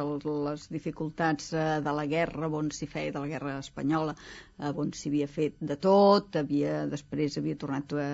[0.48, 4.16] les dificultats eh, de la guerra, on s'hi feia, de la guerra espanyola,
[4.60, 8.08] eh, on s'hi havia fet de tot, havia, després havia tornat a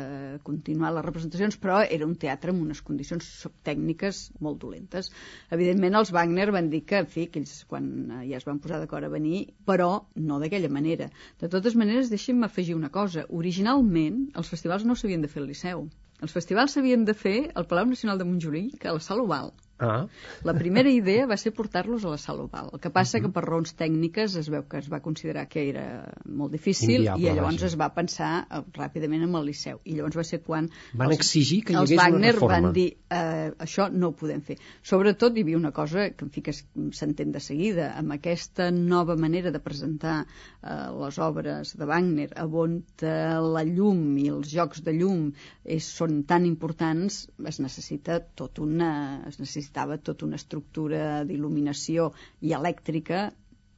[0.47, 3.29] continuar les representacions, però era un teatre amb unes condicions
[3.69, 5.11] tècniques molt dolentes.
[5.59, 7.91] Evidentment, els Wagner van dir que, en fi, que ells quan
[8.23, 9.91] ja es van posar d'acord a venir, però
[10.31, 11.11] no d'aquella manera.
[11.43, 13.27] De totes maneres, deixi'm afegir una cosa.
[13.43, 15.87] Originalment, els festivals no s'havien de fer al Liceu.
[16.25, 19.53] Els festivals s'havien de fer al Palau Nacional de Montjuïc, a la Sala Oval.
[19.79, 20.07] Ah.
[20.43, 22.71] La primera idea va ser portar-los a la sala oval.
[22.73, 23.27] El que passa uh -huh.
[23.27, 27.23] que per raons tècniques es veu que es va considerar que era molt difícil Inviable,
[27.23, 27.67] i llavors vaja.
[27.67, 29.81] es va pensar uh, ràpidament amb el Liceu.
[29.85, 30.71] I llavors va ser quan...
[30.95, 32.61] Van els, exigir que hi hagués Wagner una reforma.
[32.61, 34.57] van dir uh, això no ho podem fer.
[34.83, 39.17] Sobretot hi havia una cosa que en fi que s'entén de seguida, amb aquesta nova
[39.17, 40.27] manera de presentar
[40.63, 45.33] uh, les obres de Wagner, on uh, la llum i els jocs de llum
[45.65, 49.23] és, són tan importants, es necessita tot una...
[49.27, 51.01] Es necessita necessitava tota una estructura
[51.31, 52.09] d'il·luminació
[52.51, 53.27] i elèctrica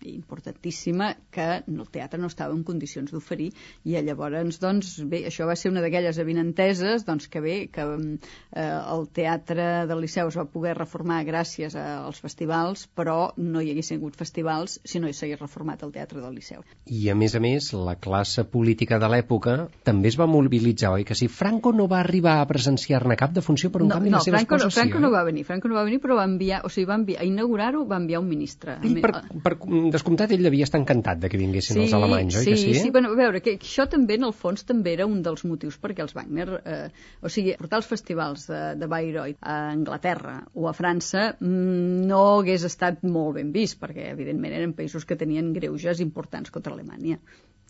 [0.07, 3.51] importantíssima que el teatre no estava en condicions d'oferir
[3.85, 8.63] i llavors, doncs, bé, això va ser una d'aquelles avinenteses, doncs que bé, que eh,
[8.63, 13.99] el teatre del Liceu es va poder reformar gràcies als festivals, però no hi haguessin
[13.99, 16.65] hagut festivals si no hi s'hagués reformat el teatre del Liceu.
[16.87, 21.07] I a més a més, la classe política de l'època també es va mobilitzar, oi?
[21.09, 24.13] Que si Franco no va arribar a presenciar-ne cap de funció per un no, canvi
[24.13, 26.01] no, la seva Franco, esposa, no, Franco sí, no va venir, Franco no va venir,
[26.03, 28.79] però va enviar, o sigui, va enviar, a inaugurar-ho va enviar un ministre.
[28.85, 29.13] I per,
[29.45, 29.55] per
[29.95, 32.75] descomptat, ell devia estar encantat de que vinguessin sí, els alemanys, oi sí, que sí?
[32.87, 35.79] Sí, bueno, a veure, que això també, en el fons, també era un dels motius
[35.83, 36.79] perquè els Wagner, eh,
[37.23, 42.23] o sigui, portar els festivals de, de Bayreuth a Anglaterra o a França mm, no
[42.39, 47.19] hagués estat molt ben vist, perquè, evidentment, eren països que tenien greuges importants contra Alemanya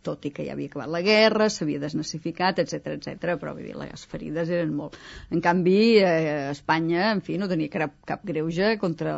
[0.08, 3.36] tot i que ja havia acabat la guerra, s'havia desnazificat, etc etc.
[3.40, 4.96] però vull dir, les ferides eren molt.
[5.34, 9.14] En canvi, eh, Espanya, en fi, no tenia cap, cap greuge contra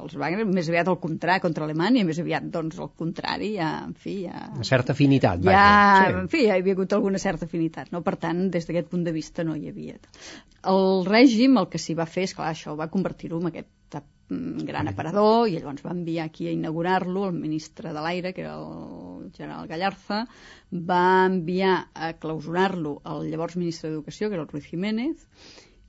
[0.00, 3.94] els Wagner, més aviat al contrari, contra Alemanya, més aviat, doncs, al contrari, ja, en
[3.94, 4.46] fi, ja...
[4.56, 5.66] Una certa afinitat, ja,
[6.06, 6.14] sí.
[6.24, 8.04] en fi, ja hi havia hagut alguna certa afinitat, no?
[8.06, 10.00] Per tant, des d'aquest punt de vista no hi havia.
[10.70, 13.70] El règim, el que s'hi va fer, és clar, això va convertir-ho en aquest
[14.30, 18.44] Mm, gran aparador i llavors va enviar aquí a inaugurar-lo el ministre de l'Aire, que
[18.44, 20.24] era el general Gallarza,
[20.72, 25.26] va enviar a clausurar-lo el llavors ministre d'Educació, que era el Ruiz Jiménez,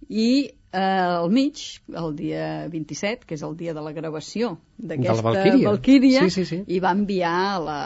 [0.07, 0.29] i
[0.71, 5.67] eh, al mig, el dia 27, que és el dia de la gravació d'aquesta Valquíria,
[5.67, 6.59] Valquíria sí, sí, sí.
[6.67, 7.77] i va enviar la,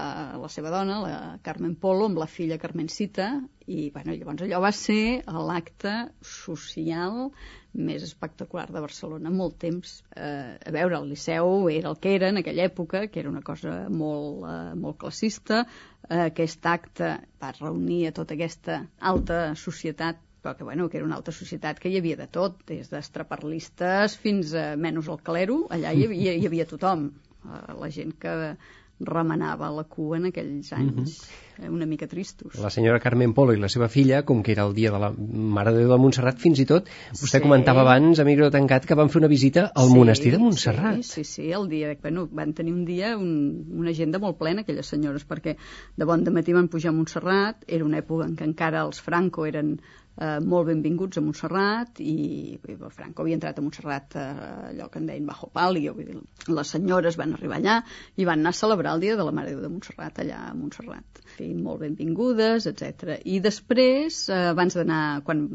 [0.41, 3.33] la seva dona, la Carmen Polo, amb la filla Carmencita,
[3.65, 7.31] i bueno, llavors allò va ser l'acte social
[7.75, 9.97] més espectacular de Barcelona molt temps.
[10.15, 13.43] Eh, a veure, el Liceu era el que era en aquella època, que era una
[13.43, 15.65] cosa molt, eh, molt classista.
[16.07, 21.05] Eh, aquest acte va reunir a tota aquesta alta societat però que, bueno, que era
[21.08, 25.63] una altra societat que hi havia de tot, des d'estraparlistes fins a menys el clero,
[25.73, 27.08] allà hi havia, hi havia tothom.
[27.45, 28.36] Eh, la gent que
[28.99, 31.69] remenava la cua en aquells anys, uh -huh.
[31.69, 32.55] una mica tristos.
[32.55, 35.12] La senyora Carmen Polo i la seva filla, com que era el dia de la
[35.12, 37.41] Mare de Déu de Montserrat, fins i tot, vostè sí.
[37.41, 40.95] comentava abans, a Micro Tancat, que van fer una visita al sí, monestir de Montserrat.
[41.03, 44.62] Sí, sí, sí, el dia, bueno, van tenir un dia un, una agenda molt plena,
[44.62, 45.58] aquelles senyores, perquè
[45.97, 49.01] de bon de matí van pujar a Montserrat, era una època en què encara els
[49.01, 49.81] Franco eren
[50.17, 52.15] eh, molt benvinguts a Montserrat i,
[52.56, 54.25] i Franco havia entrat a Montserrat eh,
[54.71, 57.80] allò que en deien bajo palio vull dir, les senyores van arribar allà
[58.15, 60.41] i van anar a celebrar el dia de la Mare de Déu de Montserrat allà
[60.49, 63.19] a Montserrat I molt benvingudes, etc.
[63.25, 65.45] i després, eh, abans d'anar quan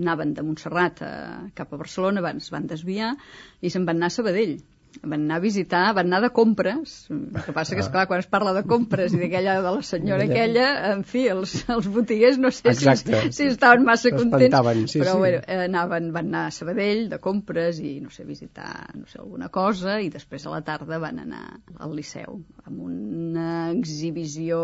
[0.00, 1.14] anaven de Montserrat a,
[1.54, 3.12] cap a Barcelona, abans van desviar
[3.60, 4.56] i se'n van anar a Sabadell
[5.00, 8.28] van anar a visitar, van anar de compres el que passa que, esclar, quan es
[8.30, 12.52] parla de compres i d'aquella de la senyora aquella en fi, els, els botiguers no
[12.54, 12.94] sé si,
[13.32, 15.22] si estaven massa contents sí, però sí.
[15.24, 19.48] bueno, anaven, van anar a Sabadell de compres i no sé, visitar no sé, alguna
[19.54, 21.44] cosa i després a la tarda van anar
[21.80, 24.62] al Liceu amb una exhibició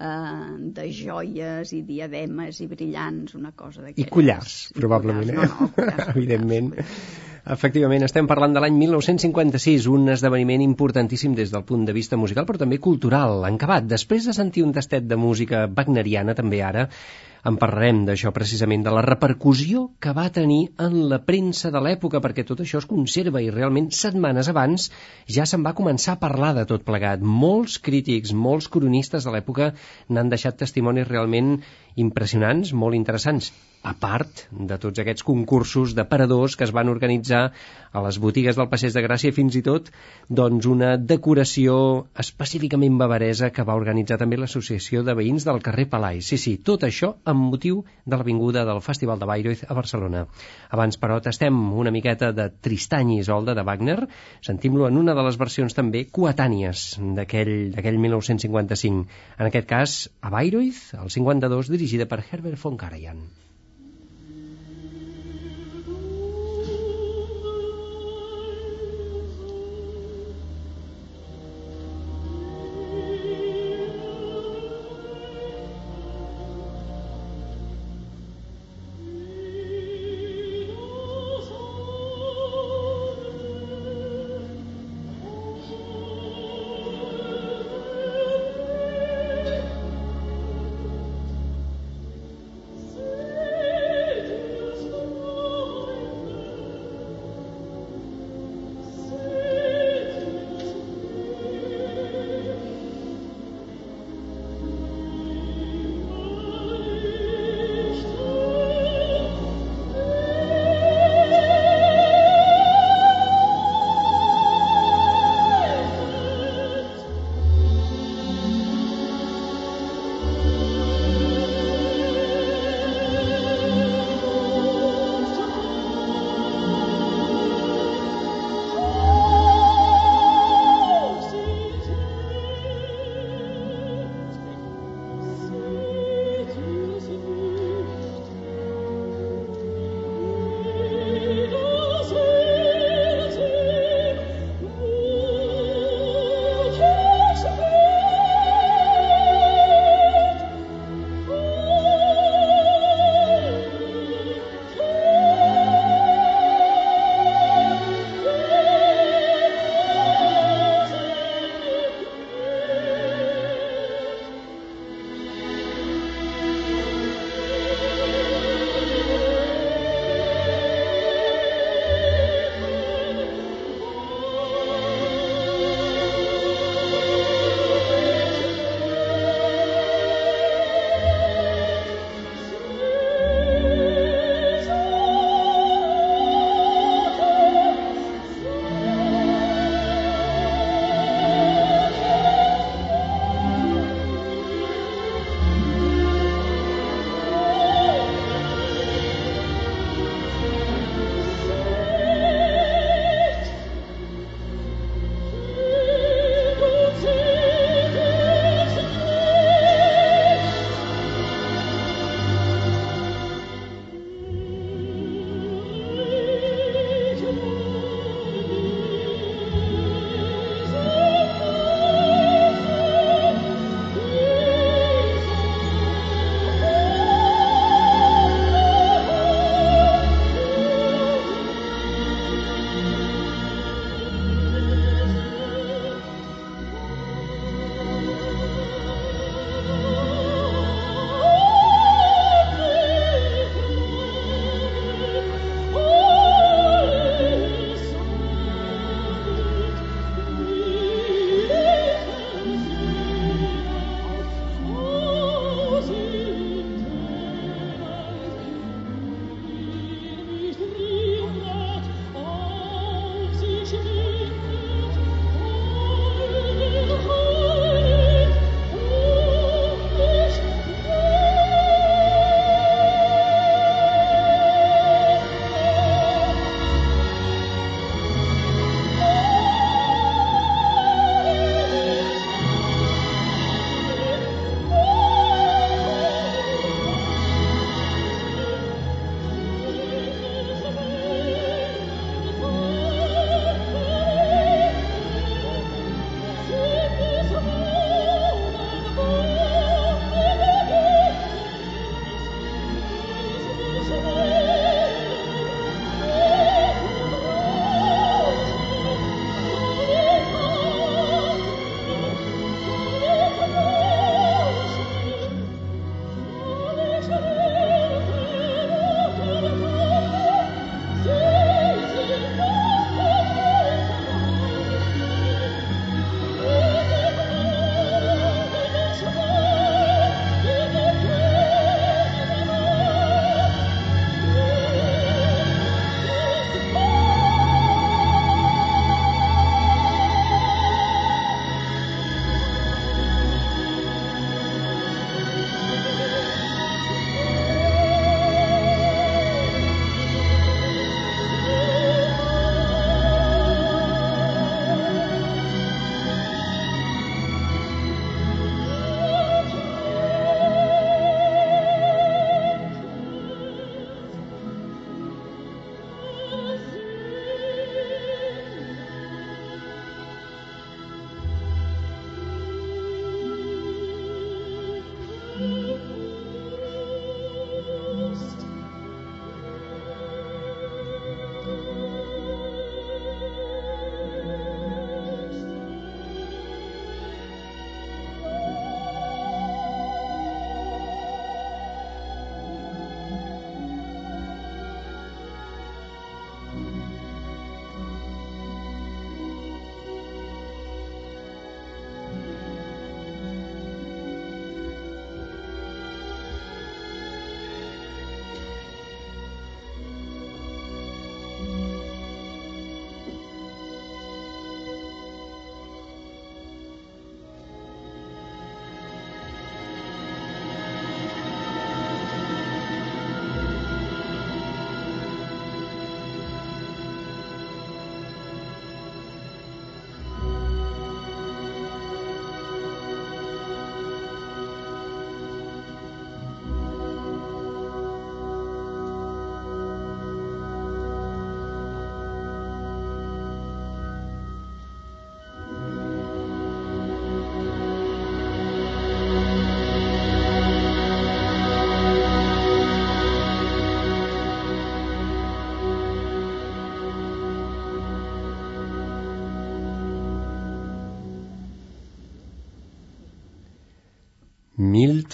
[0.00, 4.06] eh, de joies i diademes i brillants, una cosa d'aquelles.
[4.06, 5.28] I collars, probablement.
[5.28, 6.72] I collars, no, no, collars, Evidentment.
[7.54, 12.46] Efectivament, estem parlant de l'any 1956, un esdeveniment importantíssim des del punt de vista musical,
[12.48, 13.86] però també cultural, encabat.
[13.86, 16.88] Després de sentir un tastet de música wagneriana, també ara,
[17.46, 22.20] en parlarem d'això precisament, de la repercussió que va tenir en la premsa de l'època,
[22.24, 24.88] perquè tot això es conserva i realment setmanes abans
[25.36, 27.22] ja se'n va començar a parlar de tot plegat.
[27.22, 29.72] Molts crítics, molts cronistes de l'època
[30.08, 31.56] n'han deixat testimonis realment
[31.96, 33.52] impressionants, molt interessants.
[33.86, 37.52] a part de tots aquests concursos de paradors que es van organitzar
[37.92, 39.92] a les botigues del Passeig de Gràcia fins i tot
[40.40, 41.76] doncs, una decoració
[42.18, 46.18] específicament bavaresa que va organitzar també l'Associació de Veïns del carrer Palai.
[46.20, 50.26] Sí, sí, tot això amb motiu de la vinguda del Festival de Bayreuth a Barcelona.
[50.70, 53.98] Abans, però, tastem una miqueta de Tristany i Isolda de Wagner.
[54.48, 56.86] Sentim-lo en una de les versions també coetànies
[57.18, 59.06] d'aquell 1955.
[59.38, 63.26] En aquest cas, a Bayreuth, el 52, dirigida per Herbert von Karajan.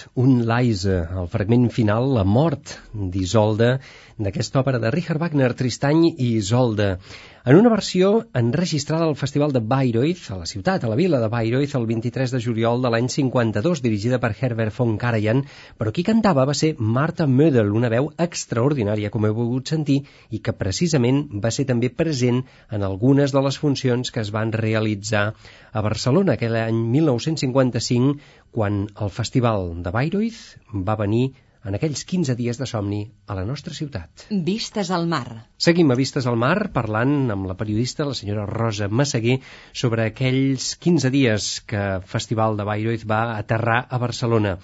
[0.02, 3.78] Mild und leise, el fragment final, la mort d'Isolda,
[4.18, 6.96] d'aquesta òpera de Richard Wagner, Tristany i Isolda
[7.44, 11.26] en una versió enregistrada al Festival de Bayreuth, a la ciutat, a la vila de
[11.26, 15.42] Bayreuth, el 23 de juliol de l'any 52, dirigida per Herbert von Karajan,
[15.76, 20.38] però qui cantava va ser Martha Mödel, una veu extraordinària, com heu volgut sentir, i
[20.38, 25.32] que precisament va ser també present en algunes de les funcions que es van realitzar
[25.72, 28.20] a Barcelona aquell any 1955,
[28.52, 30.42] quan el Festival de Bayreuth
[30.88, 31.32] va venir
[31.64, 33.00] en aquells 15 dies de somni
[33.30, 34.26] a la nostra ciutat.
[34.48, 35.26] Vistes al mar.
[35.66, 39.38] Seguim a Vistes al mar parlant amb la periodista, la senyora Rosa Massaguer,
[39.72, 41.84] sobre aquells 15 dies que
[42.14, 44.56] Festival de Bayreuth va aterrar a Barcelona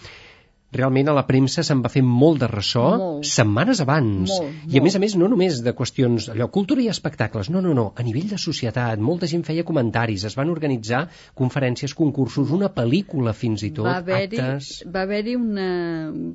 [0.72, 3.28] realment a la premsa se'n va fer molt de ressò molt.
[3.28, 4.30] setmanes abans.
[4.30, 4.86] Molt, I a molt.
[4.88, 8.06] més a més, no només de qüestions, allò, cultura i espectacles, no, no, no, a
[8.06, 11.06] nivell de societat, molta gent feia comentaris, es van organitzar
[11.38, 14.72] conferències, concursos, una pel·lícula fins i tot, va haver-hi actes...
[14.86, 15.68] va haver una...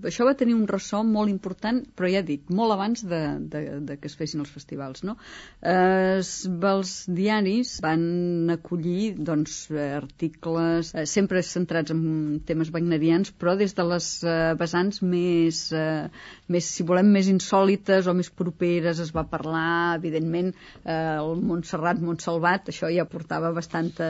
[0.10, 3.22] Això va tenir un ressò molt important, però ja dic, molt abans de,
[3.54, 5.18] de, de que es fessin els festivals, no?
[5.62, 13.34] Eh, es, els diaris van acollir doncs, eh, articles eh, sempre centrats en temes wagnerians,
[13.40, 16.08] però des de les eh, vessants més, eh,
[16.52, 20.54] més, si volem, més insòlites o més properes es va parlar, evidentment,
[20.84, 24.08] eh, el Montserrat Montsalvat, això ja portava bastanta...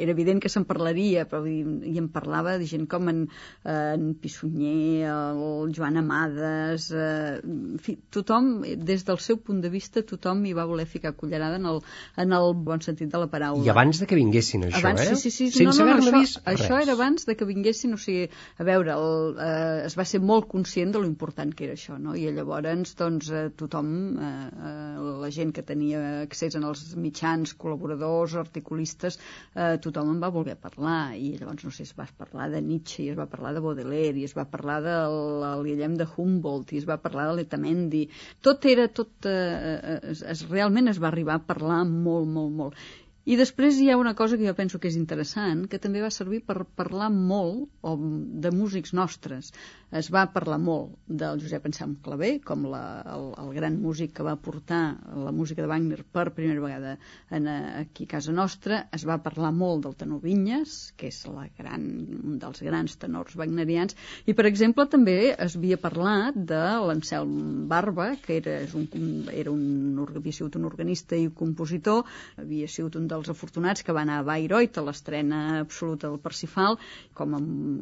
[0.00, 1.60] Era evident que se'n parlaria, però i,
[1.90, 3.24] i en parlava de gent com en,
[3.64, 8.52] eh, en Pissunyer, el Joan Amades, eh, en fi, tothom,
[8.90, 11.80] des del seu punt de vista, tothom hi va voler ficar cullerada en el,
[12.20, 13.64] en el bon sentit de la paraula.
[13.66, 15.16] I abans de que vinguessin, això, abans, eh?
[15.16, 15.64] Sí, sí, sí.
[15.64, 16.86] Sense no, no, no, això, vist això res.
[16.86, 18.28] era abans de que vinguessin, o sigui,
[18.58, 21.98] a veure, el, eh, es va ser molt conscient de lo important que era això,
[21.98, 22.14] no?
[22.16, 24.30] I llavors, doncs, eh, tothom, eh,
[24.70, 29.18] eh, la gent que tenia accés en els mitjans, col·laboradors, articulistes,
[29.54, 33.04] eh, tothom en va voler parlar, i llavors, no sé, es va parlar de Nietzsche,
[33.04, 36.72] i es va parlar de Baudelaire, i es va parlar del el Guillem de Humboldt,
[36.72, 38.06] i es va parlar de l'Etamendi,
[38.44, 42.84] tot era, tot, eh, es, es, realment es va arribar a parlar molt, molt, molt.
[43.28, 46.08] I després hi ha una cosa que jo penso que és interessant, que també va
[46.14, 47.92] servir per parlar molt o,
[48.40, 49.50] de músics nostres.
[49.92, 54.24] Es va parlar molt del Josep Ensam Clavé, com la, el, el gran músic que
[54.24, 54.80] va portar
[55.26, 56.94] la música de Wagner per primera vegada
[57.28, 58.86] en, aquí a casa nostra.
[58.96, 61.84] Es va parlar molt del tenor Vinyes, que és la gran,
[62.22, 63.98] un dels grans tenors wagnerians.
[64.24, 68.88] I, per exemple, també es havia parlat de l'Anselm Barba, que era un,
[69.34, 72.06] era un, havia sigut un organista i compositor,
[72.40, 76.78] havia sigut un dels afortunats que va anar a Bayreuth a l'estrena absoluta del Parsifal,
[77.16, 77.40] com a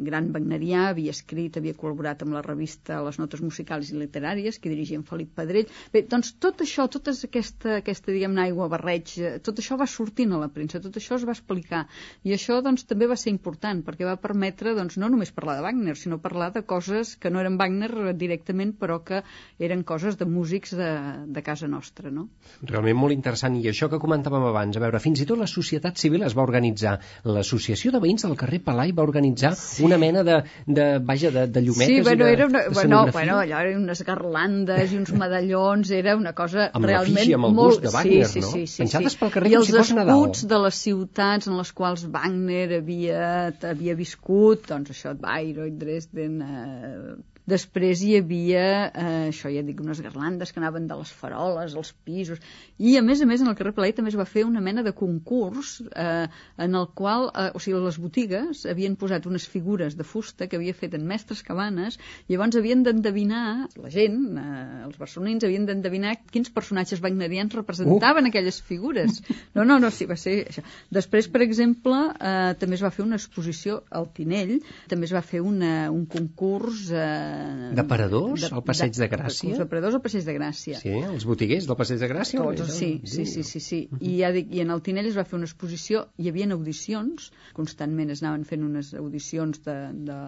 [0.08, 4.72] gran wagnerià, havia escrit, havia col·laborat amb la revista Les Notes Musicals i Literàries, que
[4.72, 5.68] dirigia en Felip Pedrell.
[5.92, 9.14] Bé, doncs tot això, tota aquesta, aquesta diguem-ne, aigua barreig,
[9.44, 11.84] tot això va sortint a la premsa, tot això es va explicar.
[12.24, 15.66] I això, doncs, també va ser important, perquè va permetre, doncs, no només parlar de
[15.66, 19.22] Wagner, sinó parlar de coses que no eren Wagner directament, però que
[19.62, 20.90] eren coses de músics de,
[21.26, 22.28] de casa nostra, no?
[22.62, 23.58] Realment molt interessant.
[23.58, 26.44] I això que comentàvem abans, a veure, fins i tot la societat civil es va
[26.44, 26.98] organitzar.
[27.24, 29.84] L'associació de veïns del carrer Palai va organitzar sí.
[29.86, 32.74] una mena de, de vaja, de, de llumetes sí, bueno, i de, era una, de
[32.74, 37.38] bueno, bueno, allò eren unes garlandes i uns medallons, era una cosa Amb realment l'efígie,
[37.38, 37.82] amb el molt...
[37.84, 38.52] de Wagner, sí, sí, no?
[38.52, 39.22] sí, sí, Penjades sí.
[39.22, 40.14] pel carrer I com els si fos Nadal.
[40.14, 43.24] escuts de les ciutats en les quals Wagner havia,
[43.72, 50.02] havia viscut, doncs això, Bayreuth, Dresden, eh, Després hi havia, eh, això ja dic, unes
[50.04, 52.42] garlandes que anaven de les faroles, als pisos,
[52.76, 54.84] i a més a més en el carrer Palai també es va fer una mena
[54.84, 56.26] de concurs eh,
[56.60, 60.58] en el qual, eh, o sigui, les botigues havien posat unes figures de fusta que
[60.60, 61.96] havia fet en mestres cabanes,
[62.28, 63.46] i llavors havien d'endevinar,
[63.80, 68.32] la gent, eh, els barcelonins, havien d'endevinar quins personatges wagnerians representaven uh.
[68.32, 69.22] aquelles figures.
[69.56, 70.62] No, no, no, sí, va ser això.
[70.92, 74.58] Després, per exemple, eh, també es va fer una exposició al Tinell,
[74.92, 76.90] també es va fer una, un concurs...
[76.92, 77.37] Eh,
[77.78, 79.56] D'aparadors al Passeig de Gràcia?
[79.60, 80.78] D'aparadors al Passeig de Gràcia.
[80.80, 82.42] Sí, els botiguers del Passeig de Gràcia?
[82.42, 83.80] Tots, sí, sí, sí, sí, sí.
[84.00, 87.28] I, ja dic, I en el Tinell es va fer una exposició, hi havia audicions,
[87.56, 89.76] constantment es anaven fent unes audicions de,
[90.08, 90.18] de,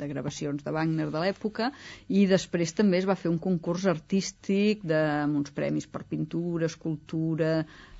[0.00, 1.70] de gravacions de Wagner de l'època,
[2.08, 6.68] i després també es va fer un concurs artístic de, amb uns premis per pintura,
[6.70, 7.52] escultura,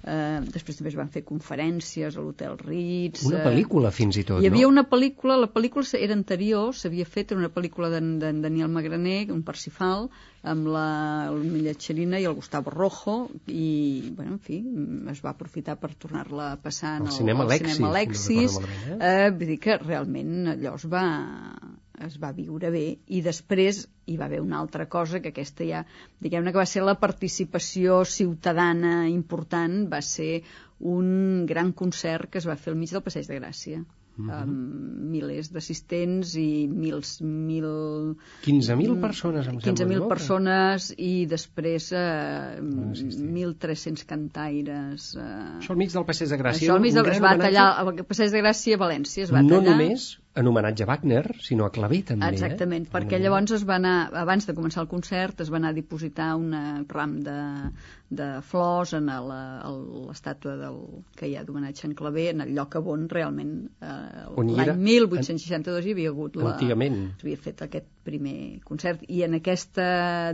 [0.05, 3.25] eh, després també es van fer conferències a l'Hotel Ritz...
[3.29, 4.73] Una eh, pel·lícula, fins i tot, hi havia no?
[4.75, 9.43] una pel·lícula, la pel·lícula era anterior, s'havia fet, una pel·lícula d'en d'en Daniel Magraner, un
[9.47, 10.09] Parsifal,
[10.49, 10.87] amb la
[11.35, 14.61] l'Emilia Txerina i el Gustavo Rojo, i, bueno, en fi,
[15.13, 17.95] es va aprofitar per tornar-la a passar en Al el, cinema al Alexis, cinema no
[17.97, 18.57] Alexis.
[18.57, 19.37] recordo malament, eh?
[19.41, 21.05] vull dir que realment allò es va,
[22.07, 25.85] es va viure bé i després hi va haver una altra cosa que aquesta ja,
[26.25, 30.43] diguem-ne que va ser la participació ciutadana important, va ser
[30.79, 33.85] un gran concert que es va fer al mig del Passeig de Gràcia.
[34.19, 34.35] -huh.
[34.35, 37.69] amb milers d'assistents i mils, mil...
[38.45, 39.87] 15.000 persones, em sembla.
[39.87, 45.11] 15.000 persones i després eh, 1.300 cantaires.
[45.17, 45.59] Eh...
[45.59, 46.67] Això al mig del Passeig de Gràcia.
[46.67, 47.13] Això al mig del...
[47.15, 49.77] Es va tallar, al Passeig de Gràcia a València es va no tallar.
[49.77, 52.29] només en homenatge a Wagner, sinó a Clavé també.
[52.31, 52.93] Exactament, eh?
[52.93, 56.35] perquè llavors es va anar, abans de començar el concert, es va anar a dipositar
[56.39, 56.53] un
[56.89, 57.39] ram de,
[58.09, 60.79] de flors en l'estàtua del
[61.19, 65.97] que hi ha d'homenatge en Clavé, en el lloc on realment eh, l'any 1862 hi
[65.97, 66.53] havia hagut la...
[66.55, 67.01] Antigament.
[67.21, 69.89] Havia fet aquest primer concert i en aquesta,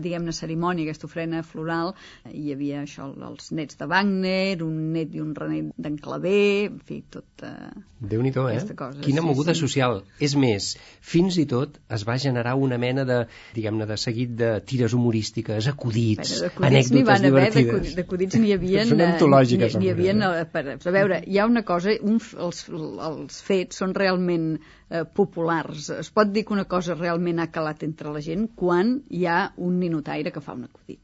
[0.05, 1.95] diguem-ne, cerimònia, aquesta ofrena floral,
[2.31, 6.39] hi havia això, els nets de Wagner, un net i un renet d'en Clavé,
[6.69, 7.47] en fi, tot...
[7.47, 8.61] Eh, Déu-n'hi-do, eh?
[8.77, 9.65] Cosa, Quina sí, moguda sí.
[9.65, 9.94] social.
[10.23, 10.71] És més,
[11.05, 13.19] fins i tot es va generar una mena de,
[13.57, 17.97] diguem-ne, de seguit de tires humorístiques, acudits, Bueno, anècdotes van haver, divertides.
[17.99, 18.87] d'acudits n'hi havia...
[18.89, 20.47] Són antològiques, N'hi havia, eh?
[20.53, 22.65] per, a veure, hi ha una cosa, un, els,
[23.11, 25.91] els fets són realment eh, populars.
[25.99, 29.41] Es pot dir que una cosa realment ha calat entre la gent quan hi ha
[29.57, 31.04] un ninotaire que fa un acudit.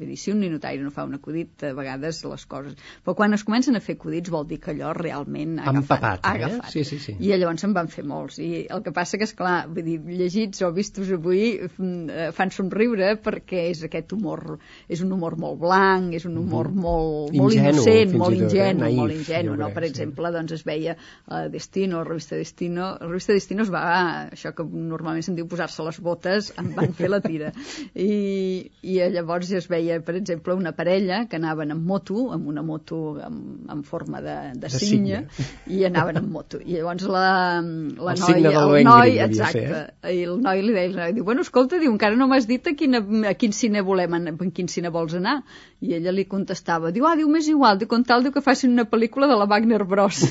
[0.00, 2.76] Vull dir, si un ninotaire no fa un acudit, a vegades les coses...
[3.04, 5.82] Però quan es comencen a fer acudits vol dir que allò realment ha agafat.
[5.82, 6.44] Empapat, ha eh?
[6.44, 6.72] agafat.
[6.72, 7.16] Sí, sí, sí.
[7.20, 8.38] I llavors se'n van fer molts.
[8.40, 12.30] I el que passa que, és clar, vull dir, llegits o vistos avui mm, eh,
[12.36, 14.56] fan somriure perquè és aquest humor,
[14.88, 18.48] és un humor molt blanc, és un humor molt, molt Ingenu, innocent, molt tot, eh?
[18.48, 19.68] ingenu, Naïf, molt ingenu, no?
[19.68, 19.90] crec, Per sí.
[19.92, 20.96] exemple, doncs es veia
[21.26, 23.84] a Destino, revista Destino, la revista Destino es va,
[24.30, 27.52] això que normalment se'n diu posar-se les botes, en van fer la tira.
[27.94, 32.62] I, I llavors es veia, per exemple, una parella que anaven en moto, amb una
[32.62, 35.24] moto amb, amb forma de, de, De cinya,
[35.66, 36.60] i anaven en moto.
[36.62, 37.26] I llavors la,
[37.60, 41.26] la El noia, el Lohengrin noi, exacte, ser, i el noi li deia, noi, diu,
[41.26, 44.50] bueno, escolta, diu, encara no m'has dit a, quina, a quin cine volem anar, a
[44.54, 45.40] quin cine vols anar?
[45.82, 48.78] I ella li contestava, diu, ah, diu, m'és igual, diu, com tal, diu que facin
[48.78, 50.28] una pel·lícula de la Wagner Bros.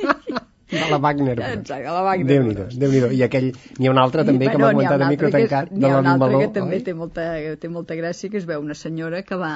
[0.70, 1.36] De la Wagner.
[1.38, 4.60] Exacte, la Wagner déu nhi déu I aquell, n'hi ha un altre també I, que
[4.62, 6.84] m'ha comentat a micro tancat, N'hi ha un altre que també oi?
[6.86, 7.26] té molta,
[7.62, 9.52] té molta gràcia, que es veu una senyora que va,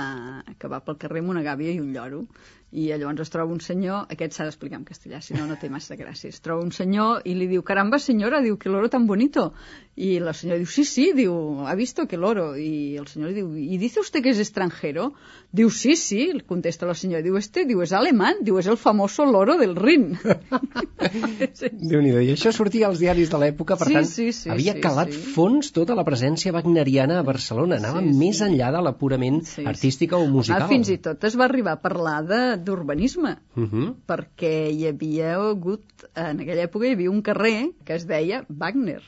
[0.58, 2.24] que va pel carrer amb una gàbia i un lloro
[2.74, 5.68] i llavors es troba un senyor, aquest s'ha d'explicar en castellà, si no, no té
[5.70, 6.32] massa gràcia.
[6.34, 9.52] Es troba un senyor i li diu, caramba, senyora, diu, que loro tan bonito.
[9.96, 11.34] I la senyora diu, sí, sí, diu,
[11.68, 12.56] ha visto que loro.
[12.58, 15.12] I el senyor diu, ¿y dice usted que es extranjero?
[15.52, 17.22] Diu, sí, sí, contesta la senyora.
[17.22, 20.18] Diu, este, diu, és alemán, diu, és el famoso loro del Rin.
[21.58, 24.50] sí, déu nhi I això sortia als diaris de l'època, per Sí, tant, sí, sí,
[24.50, 25.22] havia sí, calat sí.
[25.36, 27.78] fons tota la presència wagneriana a Barcelona.
[27.78, 28.18] Anava Sí, sí.
[28.18, 29.66] més enllà de la purament Sí, sí.
[29.70, 30.66] artística o musical.
[30.66, 33.36] Ah, fins i tot es va arribar a parlar de- d'urbanisme.
[33.56, 33.94] Uh -huh.
[34.08, 35.84] perquè hi havia hagut,
[36.16, 39.02] en aquella època hi havia un carrer que es deia Wagner.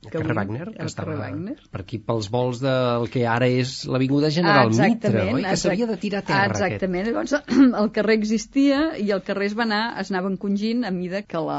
[0.00, 1.54] El carrer Wagner, que estava Wagner.
[1.68, 5.42] per aquí pels vols del que ara és l'Avinguda General Mitre, oi?
[5.44, 7.34] Que s'havia de tirar a terra, Exactament, llavors
[7.82, 11.42] el carrer existia i el carrer es va anar, es anava encongint a mida que
[11.44, 11.58] la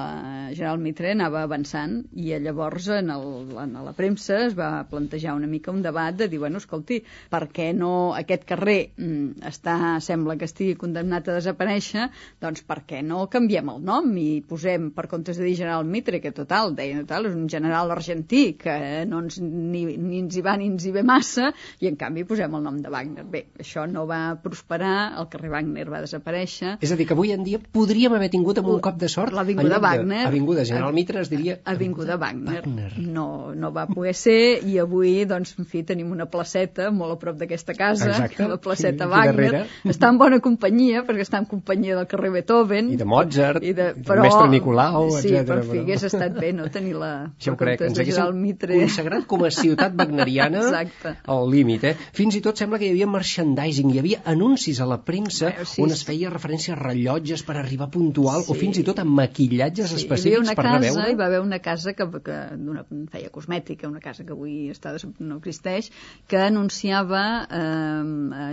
[0.56, 3.28] General Mitre anava avançant i llavors en, el,
[3.62, 7.44] en la premsa es va plantejar una mica un debat de dir, bueno, escolti, per
[7.54, 12.10] què no aquest carrer mm, està, sembla que estigui condemnat a desaparèixer,
[12.42, 16.24] doncs per què no canviem el nom i posem, per comptes de dir General Mitre,
[16.26, 18.31] que total, deien total, és un general argentí
[18.62, 21.52] que no ens, ni, ni ens hi va ni ens hi ve massa
[21.84, 23.26] i en canvi posem el nom de Wagner.
[23.32, 27.34] Bé, això no va prosperar, el carrer Wagner va desaparèixer, És a dir, que avui
[27.36, 29.34] en dia podríem haver tingut amb un cop de sort...
[29.36, 30.24] L'Avinguda Wagner.
[30.28, 31.60] Avinguda General Mitre es diria...
[31.66, 32.62] Avinguda Wagner.
[32.62, 32.92] Wagner.
[33.00, 37.20] No, no va poder ser i avui, doncs, en fi, tenim una placeta molt a
[37.22, 38.48] prop d'aquesta casa, Exacte.
[38.48, 39.52] la placeta Aquí Wagner.
[39.52, 39.64] darrere.
[39.96, 42.92] Està en bona companyia, perquè està en companyia del carrer Beethoven.
[42.96, 45.84] I de Mozart, i de, i del mestre Nicolau, sí, etcètera, però en fi, però-
[45.86, 47.12] hagués estat bé no tenir la
[47.42, 48.80] per crec, ens de General haguéssim Mitre.
[48.82, 51.16] consagrat com a ciutat wagneriana Exacte.
[51.36, 51.96] al límit, eh?
[52.14, 55.66] Fins i tot sembla que hi havia merchandising, hi havia anuncis a la premsa Bueno,
[55.66, 58.60] sí, on es feia referència a rellotges per arribar puntual o Sí.
[58.62, 61.12] fins i tot amb maquillatges Sí, específics una per anar a veure.
[61.12, 64.96] hi va haver una casa que, que d'una feia cosmètica, una casa que avui està
[65.20, 65.92] no existeix,
[66.28, 68.04] que anunciava eh,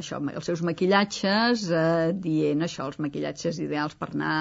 [0.00, 4.34] això, els seus maquillatges, eh, dient això, els maquillatges ideals per anar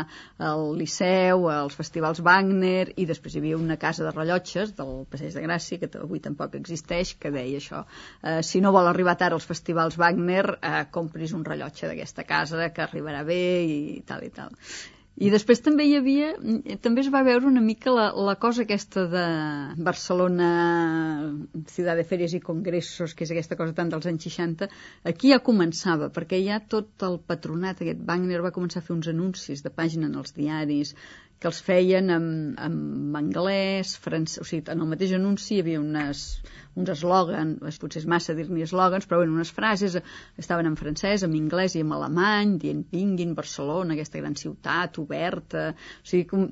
[0.49, 5.37] al Liceu, als festivals Wagner, i després hi havia una casa de rellotges del Passeig
[5.37, 7.85] de Gràcia, que avui tampoc existeix, que deia això,
[8.23, 12.69] eh, si no vol arribar tard als festivals Wagner, eh, compris un rellotge d'aquesta casa,
[12.69, 14.55] que arribarà bé, i tal i tal.
[15.17, 16.27] I després també hi havia,
[16.85, 19.23] també es va veure una mica la, la cosa aquesta de
[19.87, 20.49] Barcelona,
[21.73, 24.69] ciutat de fèries i congressos, que és aquesta cosa tant dels anys 60,
[25.09, 29.09] aquí ja començava, perquè ja tot el patronat, aquest Wagner, va començar a fer uns
[29.09, 30.93] anuncis de pàgina en els diaris,
[31.39, 32.27] que els feien en,
[32.67, 32.77] en
[33.19, 36.23] anglès, francès, o sigui, en el mateix anunci hi havia unes,
[36.79, 39.99] uns eslògans, potser és massa dir-ne eslògans, però bueno, unes frases
[40.43, 45.69] estaven en francès, en anglès i en alemany, dient vinguin Barcelona, aquesta gran ciutat oberta,
[45.77, 46.49] o sigui, com,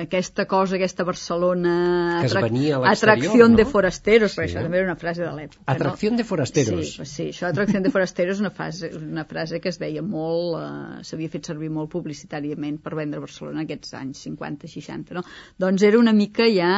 [0.00, 2.18] aquesta cosa, aquesta Barcelona...
[2.20, 3.56] Que es venia a l'exterior, Atracción no?
[3.58, 4.40] de forasteros, Sí.
[4.46, 5.62] això també era una frase de l'època.
[5.66, 6.18] Atracción no?
[6.18, 6.92] de forasteros.
[6.96, 10.58] Sí, sí, això atracción de forasteros és una, frase, una frase que es deia molt,
[10.60, 15.24] eh, s'havia fet servir molt publicitàriament per vendre Barcelona aquests anys 50-60, no?
[15.58, 16.72] Doncs era una mica ja,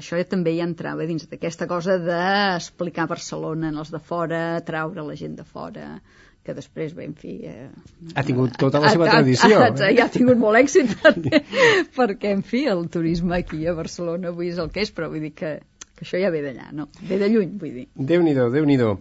[0.00, 5.06] això ja també ja entrava dins d'aquesta cosa d'explicar Barcelona en els de fora, traure
[5.06, 6.00] la gent de fora,
[6.44, 7.34] que després, bé, en fi...
[7.44, 7.68] Eh,
[8.16, 9.90] Ha tingut tota la ha- seva ha- tradició, Ha, eh?
[10.00, 11.42] ha, ha tingut molt èxit perquè,
[11.98, 15.20] perquè, en fi, el turisme aquí a Barcelona avui és el que és, però vull
[15.28, 15.52] dir que,
[15.98, 16.88] que això ja ve d'allà, no?
[17.08, 17.86] Ve de lluny, vull dir.
[17.94, 18.96] Déu-n'hi-do, déu nhi déu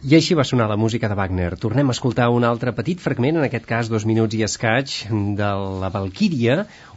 [0.00, 1.50] I així va sonar la música de Wagner.
[1.60, 4.94] Tornem a escoltar un altre petit fragment, en aquest cas dos minuts i escaig,
[5.36, 5.50] de
[5.82, 6.54] la Valquíria,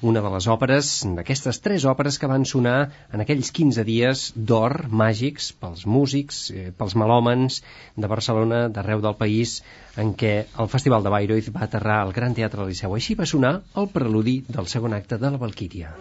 [0.07, 2.77] una de les òperes, d'aquestes tres òperes que van sonar
[3.11, 7.59] en aquells 15 dies d'or màgics pels músics, eh, pels melòmens
[7.99, 9.59] de Barcelona, d'arreu del país,
[9.99, 12.95] en què el Festival de Bayreuth va aterrar al Gran Teatre Liceu.
[12.95, 15.91] Així va sonar el preludi del segon acte de la Valquíria.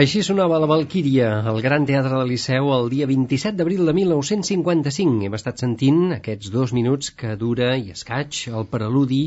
[0.00, 5.26] Així sonava la Valquíria, al Gran Teatre del Liceu, el dia 27 d'abril de 1955.
[5.26, 9.18] Hem estat sentint aquests dos minuts que dura i escaig el preludi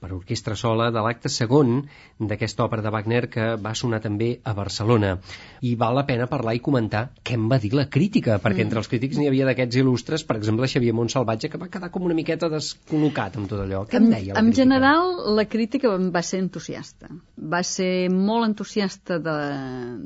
[0.00, 1.82] per orquestra sola de l'acte segon
[2.18, 5.14] d'aquesta òpera de Wagner que va sonar també a Barcelona.
[5.62, 8.80] I val la pena parlar i comentar què em va dir la crítica, perquè entre
[8.82, 12.16] els crítics n'hi havia d'aquests il·lustres, per exemple, Xavier Montsalvatge, que va quedar com una
[12.16, 13.84] miqueta descol·locat amb tot allò.
[13.90, 14.62] Què em En, deia la en crítica?
[14.62, 17.12] general, la crítica va ser entusiasta.
[17.36, 19.38] Va ser molt entusiasta de,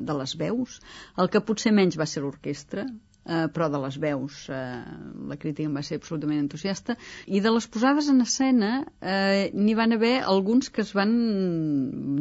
[0.07, 0.79] de les veus.
[1.17, 2.85] El que potser menys va ser l'orquestra,
[3.25, 4.83] eh, però de les veus eh,
[5.29, 6.95] la crítica va ser absolutament entusiasta
[7.25, 8.71] i de les posades en escena
[9.01, 11.13] eh, n'hi van haver alguns que es van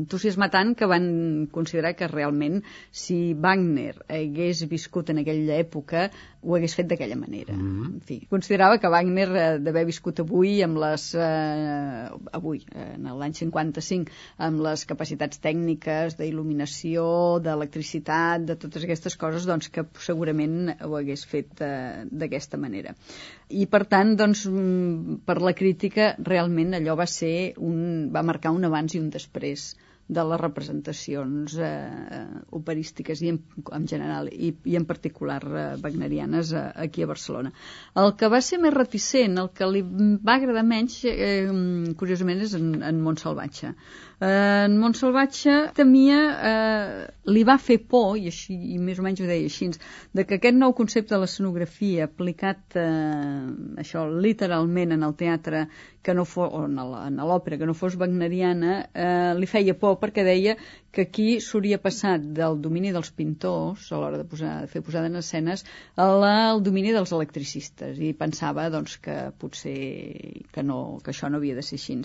[0.05, 6.09] entusiasmar tant que van considerar que realment si Wagner hagués viscut en aquella època
[6.45, 7.95] ho hagués fet d'aquella manera mm -hmm.
[7.95, 13.19] en fi, considerava que Wagner eh, d'haver viscut avui amb les eh, avui, eh, en
[13.19, 20.75] l'any 55 amb les capacitats tècniques d'il·luminació, d'electricitat de totes aquestes coses, doncs que segurament
[20.81, 22.95] ho hagués fet eh, d'aquesta manera.
[23.51, 28.55] I per tant, doncs, mm, per la crítica, realment allò va ser un, va marcar
[28.57, 29.73] un abans i un després
[30.07, 33.39] de les representacions eh, operístiques i en,
[33.73, 37.53] en general i, i en particular eh, wagnerianes eh, aquí a Barcelona.
[37.97, 41.49] El que va ser més reticent, el que li va agradar menys, eh,
[41.97, 43.73] curiosament, és en, en Montsalvatge.
[44.25, 46.21] Eh, en Montsalvatge temia,
[46.51, 49.69] eh, li va fer por, i, així, i més o menys ho deia així,
[50.17, 53.43] de que aquest nou concepte de l'escenografia aplicat eh,
[53.85, 55.67] això literalment en el teatre
[56.05, 60.25] que no fos, o en l'òpera que no fos wagneriana, eh, li feia por perquè
[60.25, 60.57] deia
[60.95, 65.11] que aquí s'hauria passat del domini dels pintors a l'hora de, posar, de fer posada
[65.11, 65.65] en escenes
[65.99, 69.75] al domini dels electricistes i pensava doncs, que potser
[70.55, 71.97] que, no, que això no havia de ser així.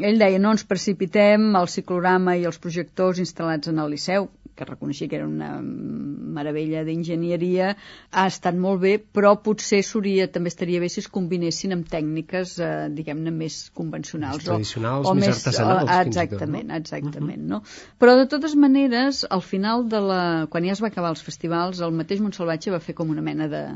[0.00, 4.64] Ell deia, no ens precipitem, el ciclorama i els projectors instal·lats en el Liceu, que
[4.64, 7.72] reconeixia que era una meravella d'enginyeria,
[8.10, 12.56] ha estat molt bé, però potser s'hauria, també estaria bé si es combinessin amb tècniques,
[12.64, 14.40] eh, diguem-ne, més convencionals.
[14.40, 15.90] Més tradicionals, o, o més, més artesanals.
[15.90, 16.80] O, exactament, tot, no?
[16.82, 17.66] exactament, uh -huh.
[17.66, 17.98] no?
[18.00, 20.22] Però de totes maneres, al final de la...
[20.50, 23.48] quan ja es va acabar els festivals, el mateix Montsalvatge va fer com una mena
[23.48, 23.66] de,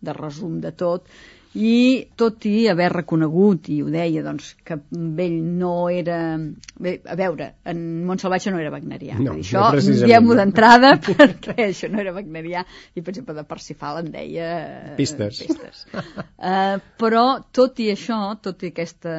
[0.00, 1.04] de resum de tot
[1.58, 6.18] i tot i haver reconegut, i ho deia, doncs, que ell no era...
[6.80, 9.16] Bé, a veure, en Montsalvatge no era wagnerià.
[9.18, 12.62] No, dir, això no diem-ho d'entrada perquè això no era wagnerià
[12.94, 14.50] i, per exemple, de Parsifal en deia...
[15.00, 15.40] Pistes.
[15.42, 15.82] pistes.
[15.90, 19.16] uh, però, tot i això, tot i aquesta...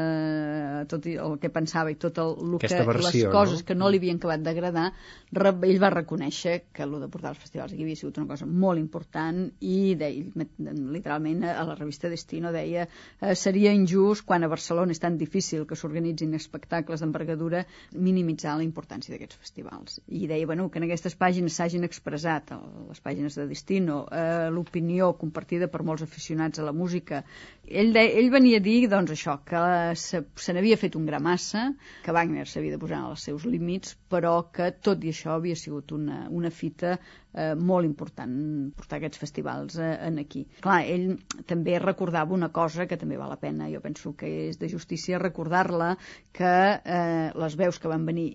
[0.88, 3.68] tot i el que pensava i tot el, el que, versió, les coses no?
[3.68, 4.88] que no li havien acabat d'agradar,
[5.36, 8.80] ell va reconèixer que el de portar als festivals aquí havia sigut una cosa molt
[8.80, 10.48] important i deia,
[10.96, 15.18] literalment a la revista de Destino deia eh, seria injust quan a Barcelona és tan
[15.18, 17.66] difícil que s'organitzin espectacles d'envergadura
[17.98, 20.00] minimitzar la importància d'aquests festivals.
[20.08, 22.54] I deia bueno, que en aquestes pàgines s'hagin expressat,
[22.90, 27.24] les pàgines de Destino, eh, l'opinió compartida per molts aficionats a la música.
[27.66, 29.64] Ell, de, ell venia a dir doncs, això, que
[29.98, 31.72] se, se n'havia fet un gra massa,
[32.06, 35.96] que Wagner s'havia de posar als seus límits, però que tot i això havia sigut
[35.96, 36.98] una, una fita
[37.34, 38.36] eh, molt important
[38.78, 40.46] portar aquests festivals eh, en aquí.
[40.66, 41.08] Clar, ell
[41.50, 45.22] també recordava una cosa que també val la pena, jo penso que és de justícia
[45.22, 45.96] recordar-la,
[46.38, 48.32] que eh, les veus que van venir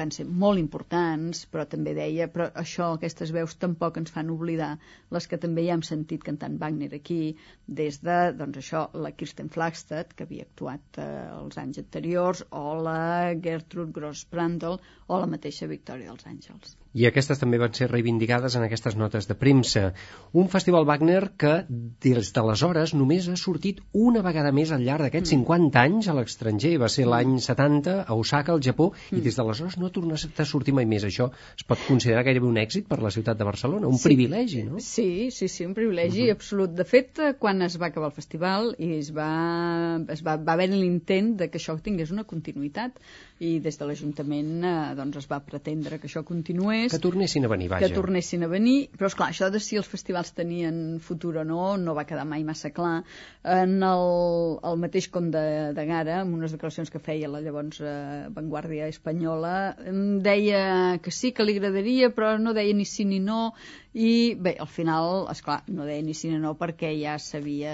[0.00, 4.70] van ser molt importants, però també deia, però això, aquestes veus tampoc ens fan oblidar
[5.16, 7.20] les que també ja hem sentit cantant Wagner aquí,
[7.80, 12.78] des de, doncs això, la Kirsten Flagstad, que havia actuat eh, els anys anteriors, o
[12.88, 13.00] la
[13.48, 18.66] Gertrude Gross-Brandl, o la mateixa Victòria dels Àngels i aquestes també van ser reivindicades en
[18.66, 19.92] aquestes notes de premsa.
[20.36, 21.52] Un festival Wagner que
[22.04, 25.82] des d'aleshores només ha sortit una vegada més al llarg d'aquests 50 mm.
[25.82, 26.74] anys a l'estranger.
[26.82, 29.24] Va ser l'any 70 a Osaka, al Japó, i mm.
[29.24, 31.06] des d'aleshores no ha tornat a sortir mai més.
[31.08, 34.10] Això es pot considerar gairebé un èxit per la ciutat de Barcelona, un sí.
[34.10, 34.82] privilegi, no?
[34.82, 36.28] Sí, sí, sí, un privilegi uh.
[36.28, 36.36] -huh.
[36.36, 36.76] absolut.
[36.76, 40.68] De fet, quan es va acabar el festival i es va, es va, va haver
[40.70, 43.00] l'intent de que això tingués una continuïtat,
[43.42, 46.81] i des de l'Ajuntament eh, doncs es va pretendre que això continués.
[46.90, 47.86] Que tornessin a venir, vaja.
[47.86, 51.44] Que tornessin a venir, però és clar, això de si els festivals tenien futur o
[51.46, 53.02] no, no va quedar mai massa clar.
[53.44, 54.06] En el,
[54.70, 58.88] el mateix Comte de, de Gara, amb unes declaracions que feia la llavors eh, Vanguardia
[58.90, 59.54] Espanyola,
[60.24, 60.64] deia
[61.02, 63.52] que sí, que li agradaria, però no deia ni sí ni no,
[63.92, 67.72] i bé, al final, és clar, no deia ni sí ni no perquè ja sabia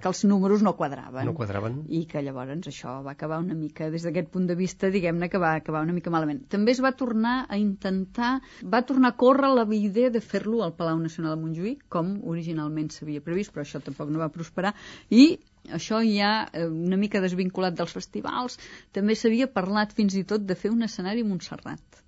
[0.00, 1.28] que els números no quadraven.
[1.28, 1.82] No quadraven.
[1.92, 5.42] I que llavors això va acabar una mica, des d'aquest punt de vista, diguem-ne que
[5.42, 6.40] va acabar una mica malament.
[6.48, 10.72] També es va tornar a intentar, va tornar a córrer la idea de fer-lo al
[10.80, 14.72] Palau Nacional de Montjuïc, com originalment s'havia previst, però això tampoc no va prosperar,
[15.10, 15.36] i
[15.68, 18.56] això ja eh, una mica desvinculat dels festivals,
[18.96, 22.04] també s'havia parlat fins i tot de fer un escenari a Montserrat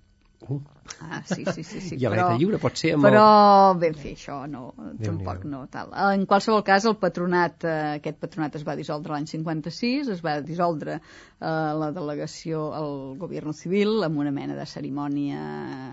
[0.49, 0.59] Uh.
[0.99, 1.79] Ah, sí, sí, sí.
[1.81, 3.25] sí I a l'aire lliure pot ser amb Però,
[3.71, 3.79] el...
[3.81, 4.71] bé, en fi, això no,
[5.01, 5.91] tampoc no tal.
[6.13, 10.39] En qualsevol cas, el patronat, eh, aquest patronat es va dissoldre l'any 56, es va
[10.45, 11.45] dissoldre eh,
[11.81, 15.41] la delegació al govern civil amb una mena de cerimònia,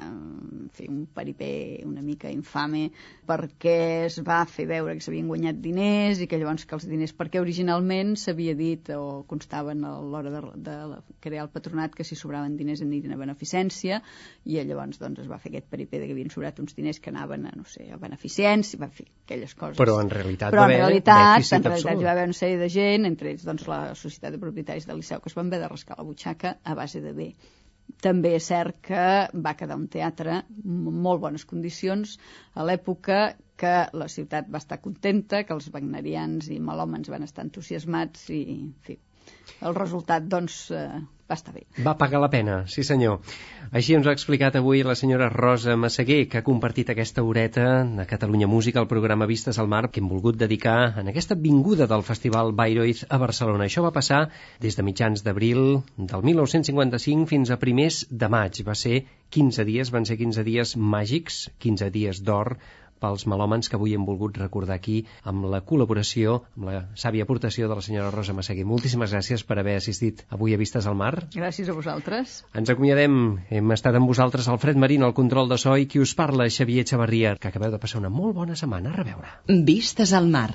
[0.09, 1.51] en fi, un peripé
[1.86, 2.88] una mica infame,
[3.28, 3.78] perquè
[4.09, 7.40] es va fer veure que s'havien guanyat diners i que llavors que els diners, perquè
[7.44, 10.78] originalment s'havia dit o constaven a l'hora de, de
[11.24, 14.03] crear el patronat que si sobraven diners anirien a beneficència
[14.49, 17.11] i llavors doncs, es va fer aquest peripé de que havien sobrat uns diners que
[17.12, 19.76] anaven a, no sé, a beneficència, va fer aquelles coses.
[19.80, 23.09] Però en realitat Però en realitat, en realitat hi va haver una sèrie de gent,
[23.09, 25.99] entre ells doncs, la Societat de Propietaris del Liceu, que es van haver de rascar
[25.99, 27.32] la butxaca a base de bé.
[28.05, 29.05] També és cert que
[29.45, 32.18] va quedar un teatre en molt bones condicions
[32.55, 33.20] a l'època
[33.59, 38.43] que la ciutat va estar contenta, que els wagnerians i malòmens van estar entusiasmats i,
[38.55, 38.99] en fi,
[39.61, 40.88] el resultat, doncs, eh,
[41.28, 41.66] va estar bé.
[41.84, 43.18] Va pagar la pena, sí senyor.
[43.78, 47.66] Així ens ho ha explicat avui la senyora Rosa Massaguer, que ha compartit aquesta horeta
[47.84, 51.86] de Catalunya Música al programa Vistes al Mar, que hem volgut dedicar en aquesta vinguda
[51.90, 53.68] del Festival Bayreuth a Barcelona.
[53.68, 54.22] Això va passar
[54.64, 58.62] des de mitjans d'abril del 1955 fins a primers de maig.
[58.64, 59.05] Va ser
[59.36, 62.57] 15 dies, van ser 15 dies màgics, 15 dies d'or
[63.01, 67.68] pels melòmens que avui hem volgut recordar aquí amb la col·laboració, amb la sàvia aportació
[67.68, 68.66] de la senyora Rosa Massaguer.
[68.68, 71.14] Moltíssimes gràcies per haver assistit avui a Vistes al Mar.
[71.34, 72.42] Gràcies a vosaltres.
[72.59, 73.38] Ens acomiadem.
[73.51, 76.86] Hem estat amb vosaltres Alfred Marín, el control de so, i qui us parla, Xavier
[76.88, 78.92] Xavarria, que acabeu de passar una molt bona setmana.
[78.92, 79.34] A reveure.
[79.68, 80.51] Vistes al Mar.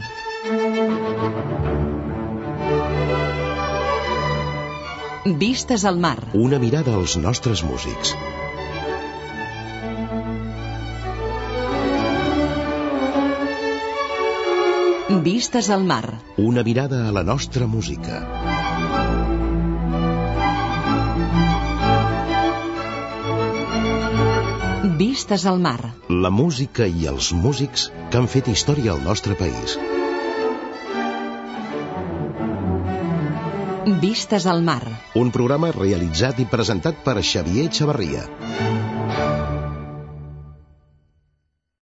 [5.25, 6.17] Vistes al mar.
[6.33, 8.11] Una mirada als nostres músics.
[15.09, 16.21] Vistes al mar.
[16.37, 18.21] Una mirada a la nostra música.
[24.97, 25.93] Vistes al mar.
[26.07, 29.75] La música i els músics que han fet història al nostre país.
[33.99, 34.81] Vistes al mar.
[35.19, 38.23] Un programa realitzat i presentat per Xavier Xavarria.